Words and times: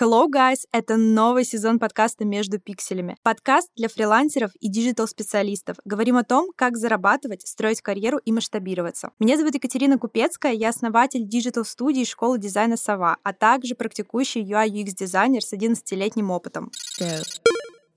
Hello, 0.00 0.28
guys! 0.30 0.58
Это 0.70 0.96
новый 0.96 1.42
сезон 1.44 1.80
подкаста 1.80 2.24
«Между 2.24 2.60
пикселями». 2.60 3.16
Подкаст 3.24 3.68
для 3.74 3.88
фрилансеров 3.88 4.52
и 4.60 4.68
диджитал-специалистов. 4.68 5.76
Говорим 5.84 6.16
о 6.16 6.22
том, 6.22 6.52
как 6.54 6.76
зарабатывать, 6.76 7.44
строить 7.44 7.82
карьеру 7.82 8.18
и 8.18 8.30
масштабироваться. 8.30 9.10
Меня 9.18 9.36
зовут 9.36 9.56
Екатерина 9.56 9.98
Купецкая, 9.98 10.52
я 10.52 10.68
основатель 10.68 11.26
диджитал-студии 11.26 12.04
школы 12.04 12.38
дизайна 12.38 12.76
«Сова», 12.76 13.16
а 13.24 13.32
также 13.32 13.74
практикующий 13.74 14.44
UI-UX-дизайнер 14.44 15.42
с 15.42 15.52
11-летним 15.52 16.30
опытом. 16.30 16.70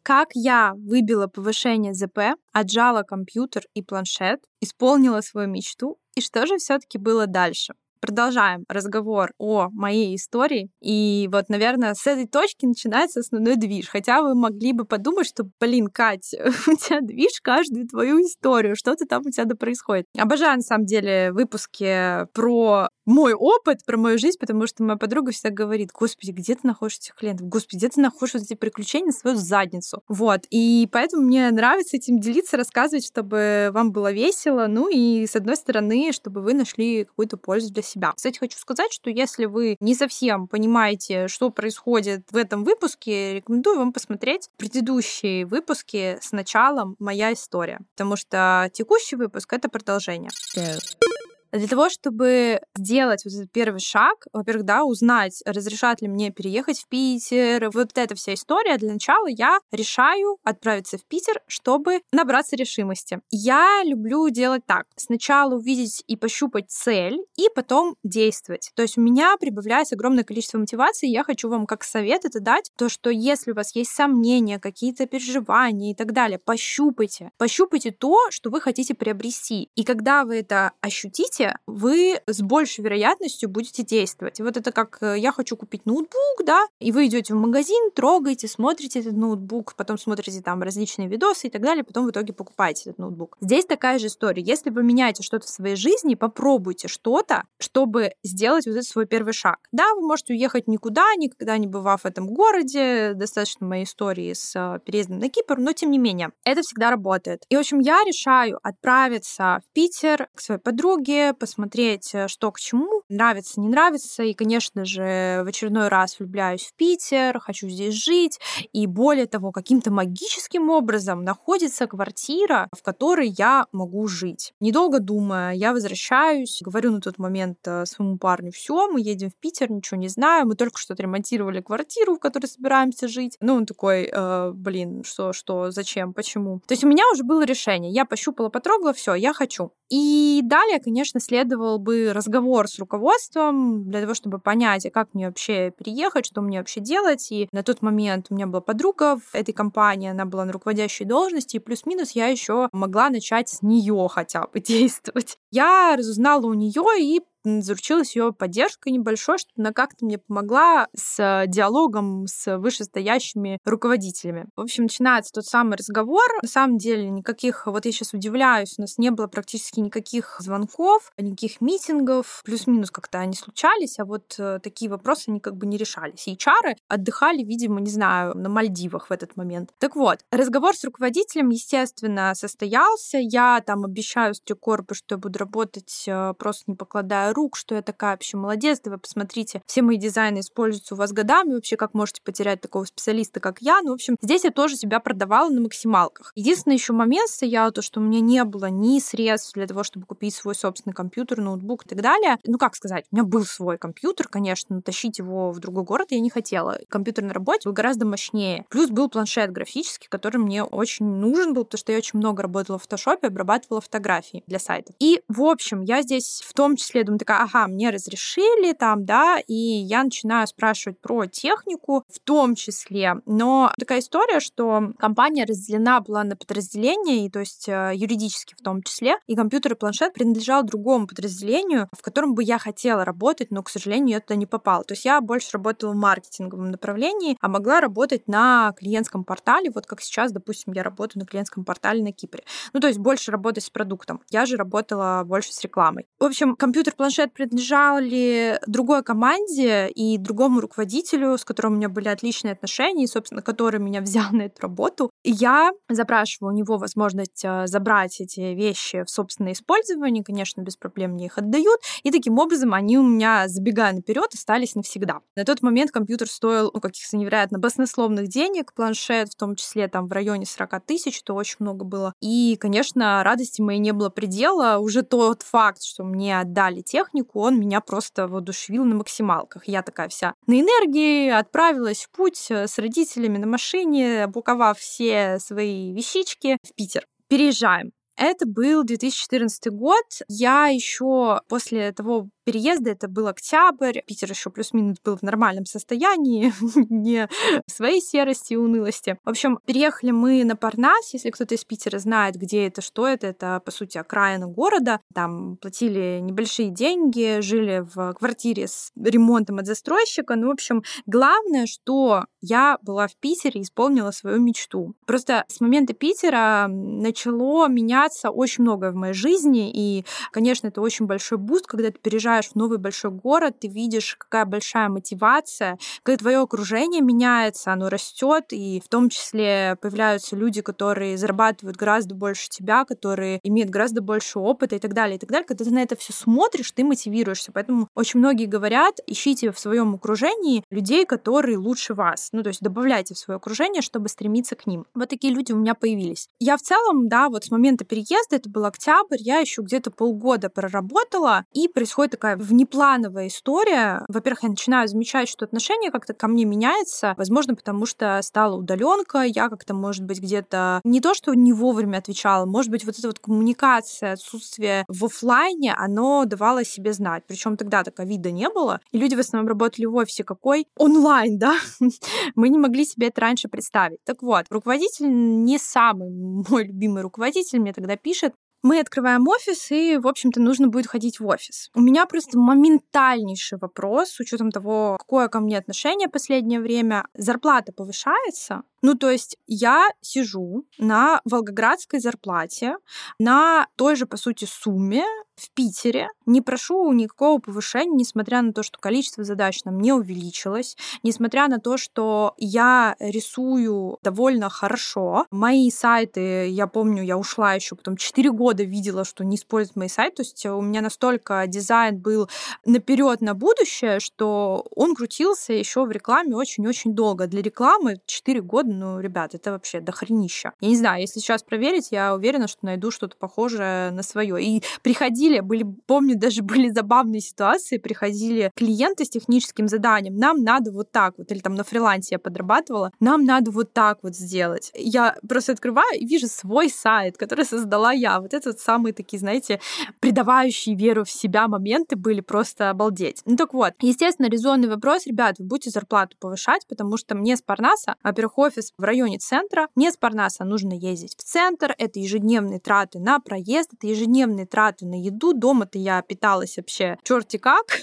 Как 0.02 0.30
я 0.34 0.73
выбила 0.73 1.28
повышение 1.28 1.94
ЗП, 1.94 2.36
отжала 2.52 3.04
компьютер 3.04 3.66
и 3.76 3.84
планшет, 3.84 4.42
исполнила 4.59 5.22
свою 5.22 5.48
мечту, 5.48 6.00
и 6.16 6.22
что 6.22 6.48
же 6.48 6.58
все 6.58 6.80
таки 6.80 6.98
было 6.98 7.28
дальше? 7.28 7.76
Продолжаем 8.02 8.66
разговор 8.68 9.32
о 9.38 9.70
моей 9.72 10.16
истории. 10.16 10.72
И 10.82 11.30
вот, 11.32 11.50
наверное, 11.50 11.94
с 11.94 12.08
этой 12.08 12.28
точки 12.28 12.66
начинается 12.66 13.20
основной 13.20 13.58
движ. 13.58 13.90
Хотя 13.90 14.23
вы 14.23 14.34
могли 14.34 14.73
бы 14.73 14.86
подумать, 14.86 15.28
что, 15.28 15.44
блин, 15.59 15.88
Кать, 15.88 16.34
у 16.68 16.76
тебя 16.76 17.02
движ 17.02 17.40
каждую 17.44 17.88
твою 17.88 18.22
историю. 18.22 18.76
Что 18.76 18.95
то 18.95 19.06
там 19.06 19.22
у 19.23 19.30
тебя 19.30 19.45
да 19.45 19.56
происходит? 19.56 20.08
Обожаю, 20.18 20.58
на 20.58 20.64
самом 20.64 20.86
деле, 20.86 21.32
выпуски 21.32 22.26
про 22.34 22.90
мой 23.06 23.34
опыт, 23.34 23.86
про 23.86 23.98
мою 23.98 24.18
жизнь, 24.18 24.38
потому 24.40 24.66
что 24.66 24.84
моя 24.84 24.98
подруга 24.98 25.31
всегда 25.31 25.52
говорит, 25.52 25.92
господи, 25.94 26.31
где 26.31 26.56
ты 26.56 26.62
находишь 26.64 26.98
этих 26.98 27.16
клиентов? 27.16 27.48
Господи, 27.48 27.78
где 27.78 27.90
ты 27.90 28.02
находишь 28.02 28.34
вот 28.34 28.44
эти 28.44 28.56
приключения 28.56 29.08
на 29.08 29.12
свою 29.12 29.38
задницу? 29.38 30.02
Вот. 30.08 30.42
И 30.50 30.88
поэтому 30.92 31.23
мне 31.23 31.52
нравится 31.52 31.97
этим 31.97 32.20
делиться, 32.20 32.58
рассказывать, 32.58 33.06
чтобы 33.06 33.70
вам 33.73 33.92
было 33.92 34.12
весело, 34.12 34.66
ну 34.68 34.90
и, 34.90 35.28
с 35.28 35.36
одной 35.36 35.56
стороны, 35.56 36.12
чтобы 36.14 36.42
вы 36.42 36.56
нашли 36.56 37.06
какую-то 37.06 37.38
пользу 37.38 37.72
для 37.72 37.84
себя. 37.84 37.91
Кстати, 38.16 38.38
хочу 38.38 38.58
сказать, 38.58 38.94
что 38.94 39.09
если 39.09 39.45
вы 39.45 39.78
не 39.80 39.95
совсем 39.95 40.47
понимаете, 40.47 41.28
что 41.28 41.50
происходит 41.50 42.23
в 42.31 42.38
этом 42.38 42.64
выпуске, 42.64 43.36
рекомендую 43.36 43.78
вам 43.78 43.94
посмотреть 43.94 44.50
предыдущие 44.58 45.45
выпуски 45.45 46.17
с 46.22 46.31
началом 46.31 46.95
«Моя 47.00 47.34
история», 47.34 47.80
потому 47.95 48.16
что 48.16 48.69
текущий 48.73 49.16
выпуск— 49.16 49.52
это 49.53 49.69
продолжение. 49.69 50.31
Go. 50.56 51.20
Для 51.52 51.67
того, 51.67 51.89
чтобы 51.89 52.61
сделать 52.77 53.25
вот 53.25 53.33
этот 53.33 53.52
первый 53.52 53.80
шаг, 53.80 54.25
во-первых, 54.31 54.66
да, 54.66 54.83
узнать, 54.83 55.41
разрешат 55.45 56.02
ли 56.02 56.07
мне 56.07 56.31
переехать 56.31 56.80
в 56.80 56.88
Питер, 56.88 57.69
вот 57.73 57.91
эта 57.95 58.16
вся 58.16 58.33
история, 58.33 58.77
для 58.77 58.94
начала 58.94 59.27
я 59.27 59.59
решаю 59.72 60.38
отправиться 60.44 60.97
в 60.97 61.05
Питер, 61.05 61.41
чтобы 61.47 62.02
набраться 62.11 62.55
решимости. 62.55 63.19
Я 63.31 63.83
люблю 63.83 64.29
делать 64.29 64.66
так. 64.66 64.85
Сначала 64.95 65.55
увидеть 65.55 66.03
и 66.07 66.16
пощупать 66.16 66.69
цель, 66.69 67.19
и 67.35 67.47
потом 67.53 67.95
действовать. 68.03 68.72
То 68.75 68.83
есть 68.83 68.97
у 68.97 69.02
меня 69.02 69.35
прибавляется 69.38 69.95
огромное 69.95 70.23
количество 70.23 70.57
мотивации, 70.57 71.07
я 71.07 71.23
хочу 71.23 71.49
вам 71.49 71.66
как 71.66 71.83
совет 71.83 72.25
это 72.25 72.39
дать, 72.39 72.72
то, 72.77 72.89
что 72.89 73.09
если 73.09 73.52
у 73.52 73.55
вас 73.55 73.75
есть 73.75 73.91
сомнения, 73.91 74.59
какие-то 74.59 75.05
переживания 75.05 75.91
и 75.91 75.95
так 75.95 76.13
далее, 76.13 76.39
пощупайте. 76.39 77.31
Пощупайте 77.38 77.91
то, 77.91 78.17
что 78.29 78.49
вы 78.49 78.61
хотите 78.61 78.94
приобрести. 78.94 79.69
И 79.75 79.83
когда 79.83 80.23
вы 80.23 80.39
это 80.39 80.72
ощутите, 80.81 81.41
вы 81.67 82.22
с 82.28 82.42
большей 82.42 82.84
вероятностью 82.84 83.50
будете 83.50 83.84
действовать. 83.84 84.39
Вот 84.39 84.58
это 84.58 84.72
как 84.72 84.97
э, 85.02 85.17
я 85.17 85.31
хочу 85.31 85.56
купить 85.56 85.86
ноутбук, 85.86 86.45
да, 86.45 86.66
и 86.80 86.92
вы 86.92 87.08
идете 87.08 87.34
в 87.34 87.38
магазин, 87.38 87.92
трогаете, 87.92 88.47
смотрите 88.47 89.00
этот 89.00 89.14
ноутбук, 89.14 89.75
потом 89.75 89.97
смотрите 89.97 90.42
там 90.42 90.62
различные 90.62 91.08
видосы 91.08 91.47
и 91.47 91.50
так 91.50 91.62
далее, 91.62 91.84
потом 91.84 92.06
в 92.06 92.12
итоге 92.12 92.34
покупаете 92.34 92.90
этот 92.90 93.00
ноутбук. 93.00 93.38
Здесь 93.41 93.66
такая 93.66 94.00
же 94.00 94.07
история. 94.07 94.41
Если 94.41 94.69
вы 94.69 94.84
меняете 94.84 95.24
что-то 95.24 95.46
в 95.46 95.50
своей 95.50 95.75
жизни, 95.75 96.16
попробуйте 96.16 96.88
что-то, 96.88 97.44
чтобы 97.59 98.13
сделать 98.23 98.66
вот 98.66 98.73
этот 98.73 98.85
свой 98.85 99.06
первый 99.06 99.34
шаг. 99.34 99.59
Да, 99.72 99.94
вы 99.96 100.02
можете 100.02 100.34
уехать 100.34 100.68
никуда, 100.68 101.06
никогда 101.16 101.58
не 101.58 101.68
бывав 101.68 102.02
в 102.02 102.06
этом 102.06 102.28
городе, 102.28 103.13
достаточно 103.16 103.66
моей 103.66 103.85
истории 103.85 104.34
с 104.34 104.56
э, 104.56 104.79
переездом 104.85 105.19
на 105.19 105.29
Кипр, 105.29 105.58
но 105.58 105.73
тем 105.73 105.91
не 105.91 105.97
менее, 105.97 106.31
это 106.44 106.62
всегда 106.62 106.90
работает. 106.90 107.44
И, 107.50 107.56
в 107.56 107.59
общем, 107.59 107.79
я 107.79 108.03
решаю 108.03 108.59
отправиться 108.63 109.62
в 109.66 109.73
Питер 109.73 110.28
к 110.35 110.41
своей 110.41 110.59
подруге, 110.59 111.31
посмотреть, 111.34 112.12
э, 112.14 112.28
что 112.28 112.52
к 112.52 112.59
чему, 112.59 113.03
нравится, 113.09 113.59
не 113.59 113.69
нравится. 113.69 114.24
И, 114.24 114.34
конечно 114.34 114.86
же, 114.86 115.42
в 115.44 115.47
очередной 115.47 115.88
раз 115.88 116.19
влюбляюсь 116.19 116.66
в 116.66 116.74
Питер, 116.74 117.40
хочу 117.40 117.69
здесь 117.69 117.94
жить. 117.94 118.40
И 118.74 118.88
более 118.88 119.28
того, 119.28 119.52
каким-то 119.52 119.91
магическим 119.91 120.70
образом 120.70 121.24
находится 121.24 121.88
квартира, 121.88 122.68
в 122.75 122.81
которой 122.81 123.28
я 123.30 123.68
могу 123.72 124.08
жить. 124.08 124.53
Недолго 124.59 125.00
думая, 125.00 125.53
я 125.53 125.74
возвращаюсь, 125.74 126.62
говорю 126.62 126.91
на 126.91 127.02
тот 127.02 127.18
момент 127.18 127.59
э, 127.66 127.86
своему 127.86 128.18
парню, 128.18 128.52
все, 128.52 128.88
мы 128.90 129.02
едем 129.02 129.30
в 129.30 129.36
Питер, 129.36 129.72
ничего 129.72 130.00
не 130.00 130.08
знаю, 130.08 130.47
мы 130.47 130.56
только 130.56 130.80
что 130.80 130.94
отремонтировали 130.94 131.62
квартиру, 131.62 132.16
в 132.16 132.20
которой 132.20 132.47
собираемся 132.47 133.08
жить. 133.08 133.38
Ну, 133.40 133.56
он 133.56 133.66
такой, 133.66 134.09
э, 134.12 134.52
блин, 134.53 135.03
что, 135.03 135.34
что, 135.34 135.72
зачем, 135.72 136.14
почему? 136.14 136.62
То 136.68 136.74
есть 136.74 136.84
у 136.84 136.88
меня 136.88 137.03
уже 137.14 137.24
было 137.24 137.44
решение. 137.44 137.91
Я 137.91 138.06
пощупала, 138.06 138.50
потрогала, 138.50 138.94
все, 138.94 139.14
я 139.14 139.34
хочу. 139.34 139.72
И 139.90 140.41
далее, 140.44 140.80
конечно, 140.80 141.20
следовал 141.22 141.80
бы 141.80 142.12
разговор 142.14 142.68
с 142.68 142.78
руководством 142.80 143.90
для 143.90 144.02
того, 144.02 144.14
чтобы 144.14 144.40
понять, 144.40 144.86
а 144.86 144.90
как 144.90 145.14
мне 145.14 145.28
вообще 145.28 145.72
переехать, 145.72 146.26
что 146.26 146.42
мне 146.42 146.59
вообще 146.59 146.82
делать. 146.82 147.32
И 147.32 147.48
на 147.52 147.64
тот 147.64 147.82
момент 147.82 148.28
у 148.30 148.36
меня 148.36 148.48
была 148.48 148.62
подруга 148.62 149.18
в 149.18 149.34
этой 149.34 149.54
компании, 149.54 150.09
она 150.09 150.26
была 150.26 150.44
на 150.46 150.52
руководящей 150.52 151.06
должности, 151.06 151.56
и 151.56 151.59
плюс-минус 151.59 152.12
я 152.12 152.28
еще 152.28 152.68
могла 152.74 153.09
начать 153.09 153.48
с 153.48 153.62
нее 153.62 154.08
хотя 154.09 154.48
бы 154.48 154.59
действовать. 154.59 155.38
Я 155.52 155.96
разузнала 155.98 156.46
у 156.46 156.54
нее 156.54 156.84
и 157.00 157.22
заручилась 157.44 158.16
ее 158.16 158.34
поддержкой 158.34 158.90
небольшой, 158.90 159.38
чтобы 159.38 159.62
она 159.62 159.74
как-то 159.74 160.06
мне 160.06 160.18
помогла 160.18 160.88
с 160.96 161.46
диалогом 161.47 162.25
с 162.28 162.57
вышестоящими 162.57 163.59
руководителями. 163.66 164.47
В 164.56 164.62
общем, 164.62 164.84
начинается 164.84 165.31
тот 165.34 165.46
самый 165.46 165.78
разговор. 165.78 166.22
На 166.41 166.47
самом 166.47 166.78
деле 166.78 167.09
никаких, 167.09 167.68
вот 167.68 167.85
я 167.85 167.91
сейчас 167.91 168.13
удивляюсь, 168.13 168.75
у 168.78 168.81
нас 168.81 168.97
не 168.97 169.12
было 169.12 169.28
практически 169.28 169.79
никаких 169.79 170.38
звонков, 170.40 171.12
никаких 171.18 171.62
митингов, 171.62 172.41
плюс-минус 172.46 172.91
как-то 172.91 173.19
они 173.19 173.34
случались, 173.34 174.00
а 174.00 174.06
вот 174.06 174.35
э, 174.38 174.59
такие 174.62 174.90
вопросы, 174.90 175.29
они 175.29 175.40
как 175.40 175.56
бы 175.56 175.66
не 175.66 175.78
решались. 175.78 176.28
И 176.28 176.35
HR 176.35 176.75
отдыхали, 176.88 177.44
видимо, 177.44 177.81
не 177.81 177.90
знаю, 177.91 178.35
на 178.35 178.50
Мальдивах 178.50 179.09
в 179.09 179.12
этот 179.12 179.35
момент. 179.38 179.72
Так 179.79 179.96
вот, 179.96 180.19
разговор 180.31 180.75
с 180.75 180.84
руководителем, 180.84 181.50
естественно, 181.50 182.34
состоялся. 182.35 183.18
Я 183.18 183.62
там 183.66 183.85
обещаю 183.85 184.34
Стрекорпу, 184.34 184.94
что 184.94 185.16
я 185.16 185.18
буду 185.18 185.40
работать 185.40 186.03
э, 186.08 186.34
просто 186.38 186.63
не 186.68 186.75
покладая 186.75 187.31
рук, 187.31 187.58
что 187.58 187.75
я 187.75 187.81
такая 187.81 188.12
вообще 188.12 188.38
молодец, 188.38 188.80
да 188.84 188.92
вы 188.92 188.97
посмотрите, 188.97 189.62
все 189.66 189.81
мои 189.81 189.97
дизайны 189.97 190.40
используются 190.40 190.96
у 190.96 190.97
вас 190.97 191.12
годами, 191.12 191.56
вообще 191.56 191.78
как 191.78 191.94
можете 191.94 192.22
потерять 192.24 192.62
такого 192.62 192.86
специалиста, 192.86 193.40
как 193.40 193.62
я. 193.62 193.81
Ну, 193.81 193.92
в 193.92 193.94
общем, 193.94 194.18
здесь 194.22 194.44
я 194.44 194.52
тоже 194.52 194.75
себя 194.75 195.00
продавала 195.00 195.50
на 195.50 195.62
максималках. 195.62 196.31
Единственный 196.36 196.75
еще 196.75 196.94
момент 196.94 197.30
стоял, 197.30 197.72
то, 197.72 197.81
что 197.81 198.00
у 198.00 198.03
меня 198.03 198.20
не 198.20 198.44
было 198.44 198.68
ни 198.68 199.00
средств 199.00 199.53
для 199.53 199.68
того, 199.68 199.84
чтобы 199.84 200.06
купить 200.06 200.36
свой 200.36 200.56
собственный 200.56 200.94
компьютер, 200.94 201.40
ноутбук 201.40 201.86
и 201.86 201.90
так 201.90 202.02
далее. 202.02 202.38
Ну, 202.46 202.58
как 202.58 202.75
сказать, 202.75 203.06
у 203.12 203.16
меня 203.16 203.25
был 203.25 203.46
свой 203.46 203.78
компьютер, 203.78 204.28
конечно, 204.28 204.75
но 204.75 204.81
тащить 204.81 205.20
его 205.20 205.52
в 205.52 205.59
другой 205.59 205.84
город 205.84 206.08
я 206.12 206.20
не 206.20 206.30
хотела. 206.30 206.80
Компьютер 206.90 207.24
на 207.24 207.34
работе 207.34 207.68
был 207.68 207.74
гораздо 207.74 208.06
мощнее. 208.06 208.66
Плюс 208.70 208.90
был 208.90 209.09
планшет 209.09 209.52
графический, 209.52 210.08
который 210.09 210.38
мне 210.38 210.64
очень 210.64 211.06
нужен 211.06 211.53
был, 211.53 211.66
потому 211.66 211.80
что 211.80 211.91
я 211.91 211.97
очень 211.97 212.20
много 212.20 212.44
работала 212.44 212.78
в 212.78 212.84
фотошопе, 212.84 213.28
обрабатывала 213.28 213.81
фотографии 213.81 214.44
для 214.47 214.59
сайтов. 214.59 214.96
И, 215.00 215.22
в 215.28 215.44
общем, 215.44 215.81
я 215.84 216.02
здесь 216.02 216.41
в 216.46 216.53
том 216.53 216.75
числе 216.75 217.03
думаю, 217.03 217.20
такая, 217.22 217.44
ага, 217.44 217.68
мне 217.68 217.92
разрешили 217.92 218.74
там, 218.74 219.06
да, 219.06 219.40
и 219.48 219.54
я 219.54 220.03
начинаю 220.03 220.47
спрашивать 220.47 221.00
про 221.00 221.28
технику 221.28 222.03
в 222.09 222.20
том 222.20 222.56
числе. 222.56 223.18
Но 223.28 223.72
такая 223.78 224.00
история, 224.00 224.40
что 224.40 224.94
компания 224.97 225.46
разделена 225.46 226.02
была 226.02 226.23
на 226.23 226.35
подразделения, 226.35 227.26
и 227.26 227.29
то 227.29 227.40
есть 227.40 227.70
э, 227.70 227.91
юридически 227.94 228.56
в 228.56 228.64
том 228.64 228.82
числе, 228.82 229.18
и 229.28 229.35
компьютер 229.35 229.73
и 229.73 229.76
планшет 229.76 230.14
принадлежал 230.14 230.64
другому 230.64 231.06
подразделению, 231.06 231.88
в 231.96 232.02
котором 232.02 232.34
бы 232.34 232.44
я 232.44 232.58
хотела 232.58 233.06
работать, 233.06 233.52
но, 233.52 233.62
к 233.62 233.70
сожалению, 233.70 234.16
я 234.16 234.20
туда 234.20 234.35
не 234.35 234.47
попала. 234.47 234.84
То 234.84 234.94
есть 234.94 235.06
я 235.06 235.22
больше 235.22 235.50
работала 235.53 235.91
в 235.91 235.96
маркетинговом 235.96 236.72
направлении, 236.72 237.38
а 237.40 237.47
могла 237.47 237.82
работать 237.82 238.28
на 238.28 238.74
клиентском 238.79 239.24
портале, 239.24 239.70
вот 239.70 239.85
как 239.85 240.02
сейчас, 240.02 240.32
допустим, 240.32 240.74
я 240.74 240.82
работаю 240.82 241.22
на 241.22 241.28
клиентском 241.28 241.66
портале 241.66 242.02
на 242.02 242.12
Кипре. 242.12 242.44
Ну, 242.74 242.79
то 242.79 242.88
есть 242.88 243.00
больше 243.00 243.29
работать 243.29 243.64
с 243.64 243.70
продуктом. 243.70 244.22
Я 244.32 244.47
же 244.47 244.58
работала 244.58 245.24
больше 245.24 245.53
с 245.53 245.62
рекламой. 245.62 246.08
В 246.20 246.24
общем, 246.24 246.56
компьютер, 246.56 246.96
планшет 247.11 247.22
планшет 247.22 247.34
принадлежали 247.34 248.59
другой 248.67 249.03
команде 249.03 249.90
и 249.90 250.17
другому 250.17 250.61
руководителю, 250.61 251.37
с 251.37 251.43
которым 251.43 251.73
у 251.73 251.75
меня 251.75 251.90
были 251.90 252.08
отличные 252.08 252.53
отношения, 252.53 253.03
и, 253.03 253.08
собственно, 253.08 253.41
который 253.41 253.79
меня 253.79 254.02
взял 254.02 254.31
на 254.31 254.43
эту 254.43 254.61
работу. 254.61 255.11
И 255.23 255.31
я 255.31 255.72
запрашиваю 255.90 256.53
у 256.53 256.55
него 256.55 256.77
возможность 256.77 257.43
э, 257.43 257.67
забрать 257.67 258.22
эти 258.22 258.39
вещи 258.39 259.03
в 259.03 259.10
собственное 259.10 259.53
использование, 259.53 260.24
конечно, 260.24 260.62
без 260.62 260.77
проблем 260.77 261.12
мне 261.12 261.25
их 261.25 261.38
отдают, 261.38 261.79
и 262.03 262.12
таким 262.12 262.39
образом 262.39 262.74
они 262.74 262.98
у 262.98 263.03
меня, 263.03 263.48
забегая 263.48 263.93
наперед, 263.93 264.29
остались 264.34 264.75
навсегда. 264.75 265.19
На 265.36 265.43
тот 265.43 265.62
момент 265.62 265.91
компьютер 265.91 266.27
стоил 266.27 266.72
ну, 266.74 266.79
каких-то 266.79 267.17
невероятно 267.17 267.60
баснословных 267.60 268.27
денег, 268.27 268.74
планшет 268.74 269.29
в 269.29 269.36
том 269.36 269.55
числе 269.55 269.88
там 269.88 270.07
в 270.07 270.12
районе 270.12 270.46
40 270.46 270.86
тысяч, 270.86 271.22
это 271.22 271.34
очень 271.34 271.57
много 271.60 271.84
было. 271.84 272.13
И, 272.22 272.57
конечно, 272.60 273.24
радости 273.24 273.62
моей 273.62 273.79
не 273.79 273.91
было 273.91 274.10
предела. 274.10 274.77
Уже 274.77 275.01
тот 275.01 275.41
факт, 275.41 275.84
что 275.84 276.03
мне 276.03 276.39
отдали 276.39 276.81
технику, 277.01 277.42
он 277.42 277.60
меня 277.60 277.82
просто 277.82 278.27
воодушевил 278.27 278.86
на 278.86 278.96
максималках. 278.96 279.68
Я 279.68 279.82
такая 279.82 280.10
вся 280.10 280.34
на 280.48 280.60
энергии 280.60 281.30
отправилась 281.30 282.06
в 282.06 282.10
путь 282.12 282.48
э, 282.50 282.68
с 282.68 282.77
родителями 282.77 283.38
на 283.38 283.48
машине, 283.48 284.27
буковав 284.27 284.77
все 284.80 285.39
свои 285.39 285.94
вещички 285.94 286.58
в 286.63 286.74
Питер. 286.75 287.06
Переезжаем. 287.27 287.92
Это 288.18 288.46
был 288.46 288.84
2014 288.84 289.72
год. 289.72 290.06
Я 290.27 290.68
еще 290.68 291.42
после 291.48 291.92
того 291.92 292.27
переезда, 292.43 292.91
это 292.91 293.08
был 293.08 293.27
октябрь, 293.27 294.01
Питер 294.05 294.29
еще 294.29 294.50
плюс-минус 294.50 294.98
был 295.03 295.17
в 295.17 295.22
нормальном 295.22 295.65
состоянии, 295.65 296.53
не 296.89 297.27
своей 297.67 298.01
серости 298.01 298.53
и 298.53 298.58
унылости. 298.58 299.17
В 299.24 299.29
общем, 299.29 299.60
переехали 299.65 300.12
мы 300.12 300.43
на 300.43 300.55
Парнас, 300.55 301.13
если 301.13 301.29
кто-то 301.29 301.55
из 301.55 301.63
Питера 301.65 302.00
знает, 302.00 302.36
где 302.36 302.67
это, 302.67 302.82
что 302.82 303.08
это, 303.08 303.27
это, 303.27 303.62
по 303.63 303.72
сути, 303.72 303.98
окраина 303.98 304.48
города. 304.48 305.00
Там 305.13 305.58
платили 305.58 306.20
небольшие 306.22 306.70
деньги, 306.70 307.39
жили 307.41 307.86
в 307.93 308.13
квартире 308.13 308.67
с 308.67 308.91
ремонтом 308.96 309.60
от 309.60 309.65
застройщика. 309.65 310.36
Ну, 310.36 310.48
в 310.48 310.51
общем, 310.51 310.84
главное, 311.05 311.65
что 311.65 312.25
я 312.41 312.77
была 312.82 313.08
в 313.08 313.15
Питере 313.17 313.62
и 313.62 313.63
исполнила 313.63 314.12
свою 314.12 314.41
мечту. 314.41 314.96
Просто 315.05 315.46
с 315.48 315.62
момента 315.62 315.93
Питера 315.93 316.67
начало 316.67 317.67
меняться 317.67 318.29
очень 318.29 318.63
многое 318.63 318.91
в 318.91 318.96
моей 318.96 319.13
жизни, 319.13 319.72
и, 319.74 320.05
конечно, 320.32 320.67
это 320.67 320.82
очень 320.82 321.05
большой 321.05 321.38
буст, 321.38 321.67
когда 321.67 321.91
ты 321.91 322.00
переезжаешь 322.00 322.30
приезжаешь 322.31 322.50
в 322.50 322.55
новый 322.55 322.77
большой 322.77 323.12
город, 323.12 323.60
ты 323.60 323.67
видишь, 323.67 324.15
какая 324.17 324.45
большая 324.45 324.89
мотивация, 324.89 325.77
когда 326.03 326.19
твое 326.19 326.38
окружение 326.39 327.01
меняется, 327.01 327.74
оно 327.74 327.89
растет, 327.89 328.45
и 328.51 328.81
в 328.83 328.88
том 328.88 329.10
числе 329.10 329.75
появляются 329.81 330.36
люди, 330.36 330.62
которые 330.62 331.17
зарабатывают 331.17 331.77
гораздо 331.77 332.15
больше 332.15 332.50
тебя, 332.50 332.86
которые 332.86 333.39
имеют 333.43 333.69
гораздо 333.69 334.01
больше 334.01 334.39
опыта 334.39 334.75
и 334.75 334.79
так 334.79 334.93
далее, 334.93 335.17
и 335.17 335.19
так 335.19 335.29
далее. 335.29 335.45
Когда 335.45 335.65
ты 335.65 335.72
на 335.72 335.79
это 335.79 335.95
все 335.95 336.13
смотришь, 336.13 336.72
ты 336.72 336.83
мотивируешься. 336.83 337.51
Поэтому 337.51 337.88
очень 337.95 338.19
многие 338.19 338.45
говорят, 338.45 339.00
ищите 339.07 339.51
в 339.51 339.60
своем 339.60 339.95
окружении 339.95 340.63
людей, 340.69 341.05
которые 341.05 341.57
лучше 341.57 341.93
вас. 341.93 342.29
Ну, 342.31 342.43
то 342.43 342.50
есть 342.50 342.62
добавляйте 342.62 343.13
в 343.13 343.17
свое 343.17 343.38
окружение, 343.38 343.81
чтобы 343.81 344.07
стремиться 344.07 344.55
к 344.55 344.67
ним. 344.67 344.86
Вот 344.93 345.10
такие 345.10 345.33
люди 345.33 345.51
у 345.51 345.57
меня 345.57 345.75
появились. 345.75 346.29
Я 346.39 346.55
в 346.55 346.62
целом, 346.62 347.10
да, 347.10 347.29
вот 347.29 347.45
с 347.45 347.51
момента 347.51 347.83
переезда, 347.83 348.38
это 348.38 348.50
был 348.50 348.65
октябрь, 348.65 349.19
я 349.19 349.39
еще 349.39 349.62
где-то 349.62 349.91
полгода 349.91 350.50
проработала, 350.50 351.45
и 351.53 351.67
происходит 351.67 352.21
такая 352.22 352.38
внеплановая 352.38 353.27
история. 353.27 354.06
Во-первых, 354.08 354.44
я 354.44 354.50
начинаю 354.50 354.88
замечать, 354.88 355.27
что 355.27 355.44
отношение 355.44 355.89
как-то 355.89 356.13
ко 356.13 356.27
мне 356.27 356.46
меняется. 356.46 357.15
Возможно, 357.18 357.56
потому 357.56 357.88
что 357.88 358.20
стала 358.22 358.56
удаленка, 358.56 359.24
я 359.24 359.50
как-то, 359.50 359.74
может 359.74 360.06
быть, 360.06 360.22
где-то 360.22 360.82
не 360.84 361.01
то, 361.01 361.15
что 361.15 361.34
не 361.34 361.51
вовремя 361.51 361.98
отвечала, 361.98 362.46
может 362.46 362.70
быть, 362.70 362.86
вот 362.86 363.00
эта 363.00 363.08
вот 363.08 363.18
коммуникация, 363.18 364.13
отсутствие 364.13 364.86
в 364.88 365.06
офлайне, 365.06 365.74
оно 365.74 366.25
давало 366.25 366.63
себе 366.63 366.94
знать. 366.94 367.24
Причем 367.25 367.58
тогда-то 367.58 367.89
ковида 367.89 368.29
не 368.29 368.50
было, 368.50 368.79
и 368.91 369.00
люди 369.00 369.15
в 369.15 369.20
основном 369.20 369.48
работали 369.48 369.86
в 369.86 369.96
офисе 369.96 370.24
какой? 370.24 370.67
Онлайн, 370.77 371.39
да? 371.39 371.56
Мы 372.36 372.50
не 372.50 372.60
могли 372.60 372.86
себе 372.86 373.08
это 373.08 373.22
раньше 373.22 373.48
представить. 373.48 373.98
Так 374.06 374.22
вот, 374.22 374.46
руководитель 374.51 375.08
не 375.10 375.58
самый 375.58 376.12
мой 376.12 376.65
любимый 376.67 377.01
руководитель 377.01 377.60
мне 377.60 377.74
тогда 377.74 377.96
пишет, 377.96 378.36
мы 378.62 378.79
открываем 378.79 379.27
офис, 379.27 379.72
и, 379.72 379.98
в 379.98 380.08
общем-то, 380.08 380.39
нужно 380.39 380.67
будет 380.67 380.88
ходить 380.88 381.19
в 381.19 381.25
офис. 381.25 381.69
У 381.75 381.81
меня 381.81 382.05
просто 382.05 382.38
моментальнейший 382.38 383.58
вопрос, 383.60 384.12
с 384.12 384.19
учетом 384.19 384.51
того, 384.51 384.98
какое 385.00 385.27
ко 385.27 385.39
мне 385.39 385.58
отношение 385.58 386.10
последнее 386.10 386.60
время. 386.60 387.05
Зарплата 387.13 387.72
повышается, 387.72 388.63
ну, 388.81 388.95
то 388.95 389.10
есть 389.10 389.38
я 389.48 389.88
сижу 390.01 390.65
на 390.77 391.22
волгоградской 391.25 392.00
зарплате, 392.00 392.75
на 393.19 393.67
той 393.75 393.95
же, 393.95 394.05
по 394.05 394.17
сути, 394.17 394.45
сумме 394.45 395.05
в 395.36 395.50
Питере, 395.51 396.07
не 396.25 396.41
прошу 396.41 396.91
никакого 396.91 397.39
повышения, 397.39 397.95
несмотря 397.95 398.41
на 398.41 398.53
то, 398.53 398.62
что 398.62 398.77
количество 398.79 399.24
задач 399.24 399.63
нам 399.65 399.79
не 399.79 399.91
увеличилось, 399.91 400.77
несмотря 401.03 401.48
на 401.48 401.60
то, 401.60 401.77
что 401.77 402.36
я 402.38 402.95
рисую 403.00 403.98
довольно 404.03 404.50
хорошо. 404.50 405.25
Мои 405.31 405.72
сайты, 405.72 406.48
я 406.50 406.67
помню, 406.67 407.03
я 407.03 407.17
ушла 407.17 407.53
еще 407.53 407.75
потом 407.75 407.98
4 407.98 408.31
года 408.31 408.63
видела, 408.63 409.03
что 409.03 409.24
не 409.24 409.36
используют 409.36 409.77
мои 409.77 409.88
сайты, 409.88 410.17
то 410.17 410.22
есть 410.22 410.45
у 410.45 410.62
меня 410.62 410.81
настолько 410.81 411.45
дизайн 411.48 411.98
был 411.98 412.29
наперед 412.65 413.22
на 413.22 413.33
будущее, 413.33 414.00
что 414.00 414.65
он 414.75 414.95
крутился 414.95 415.53
еще 415.53 415.86
в 415.86 415.91
рекламе 415.91 416.36
очень-очень 416.36 416.93
долго. 416.93 417.27
Для 417.27 417.41
рекламы 417.41 417.98
4 418.05 418.41
года 418.41 418.71
ну, 418.74 419.00
ребят, 419.00 419.36
это 419.36 419.51
вообще 419.51 419.82
дохренища. 419.82 420.53
Я 420.60 420.70
не 420.70 420.75
знаю, 420.75 421.01
если 421.01 421.20
сейчас 421.20 421.44
проверить, 421.44 421.89
я 421.91 422.15
уверена, 422.15 422.48
что 422.48 422.65
найду 422.65 422.91
что-то 422.91 423.15
похожее 423.18 423.91
на 423.91 424.03
свое. 424.03 424.41
И 424.41 424.63
приходили, 424.82 425.39
были, 425.39 425.63
помню, 425.86 426.15
даже 426.20 426.41
были 426.41 426.70
забавные 426.70 427.22
ситуации, 427.22 427.77
приходили 427.77 428.51
клиенты 428.56 429.06
с 429.06 429.10
техническим 429.10 429.68
заданием, 429.68 430.15
нам 430.15 430.44
надо 430.44 430.72
вот 430.72 430.91
так 430.91 431.15
вот, 431.18 431.32
или 431.32 431.39
там 431.39 431.56
на 431.56 431.63
фрилансе 431.63 432.15
я 432.15 432.20
подрабатывала, 432.20 432.91
нам 433.00 433.25
надо 433.25 433.51
вот 433.51 433.74
так 433.74 434.00
вот 434.03 434.15
сделать. 434.15 434.72
Я 434.75 435.15
просто 435.27 435.51
открываю 435.51 436.00
и 436.00 436.06
вижу 436.06 436.27
свой 436.27 436.70
сайт, 436.70 437.17
который 437.17 437.46
создала 437.46 437.91
я. 437.91 438.20
Вот 438.20 438.34
это 438.34 438.50
вот 438.50 438.60
самые 438.60 438.94
такие, 438.94 439.20
знаете, 439.20 439.60
придавающие 440.00 440.75
веру 440.75 441.03
в 441.03 441.12
себя 441.12 441.48
моменты 441.48 441.96
были 441.96 442.22
просто 442.22 442.70
обалдеть. 442.70 443.22
Ну 443.25 443.36
так 443.36 443.53
вот, 443.53 443.74
естественно, 443.82 444.27
резонный 444.27 444.67
вопрос, 444.67 445.06
ребят, 445.06 445.36
вы 445.39 445.46
будете 445.46 445.70
зарплату 445.70 446.15
повышать, 446.20 446.65
потому 446.67 446.98
что 446.98 447.15
мне 447.15 447.36
с 447.36 447.41
Парнаса, 447.41 447.96
во-первых, 448.03 448.38
офис 448.38 448.61
офис 448.62 448.74
в 448.77 448.84
районе 448.84 449.17
центра. 449.17 449.67
Не 449.75 449.91
с 449.91 449.98
Парнаса 449.98 450.43
нужно 450.43 450.74
ездить 450.74 451.15
в 451.17 451.24
центр. 451.24 451.74
Это 451.77 452.00
ежедневные 452.00 452.60
траты 452.60 453.00
на 453.00 453.19
проезд, 453.19 453.74
это 453.74 453.88
ежедневные 453.88 454.46
траты 454.46 454.86
на 454.86 455.01
еду. 455.01 455.34
Дома-то 455.34 455.77
я 455.77 456.01
питалась 456.01 456.58
вообще 456.58 456.98
черти 457.03 457.38
как. 457.38 457.81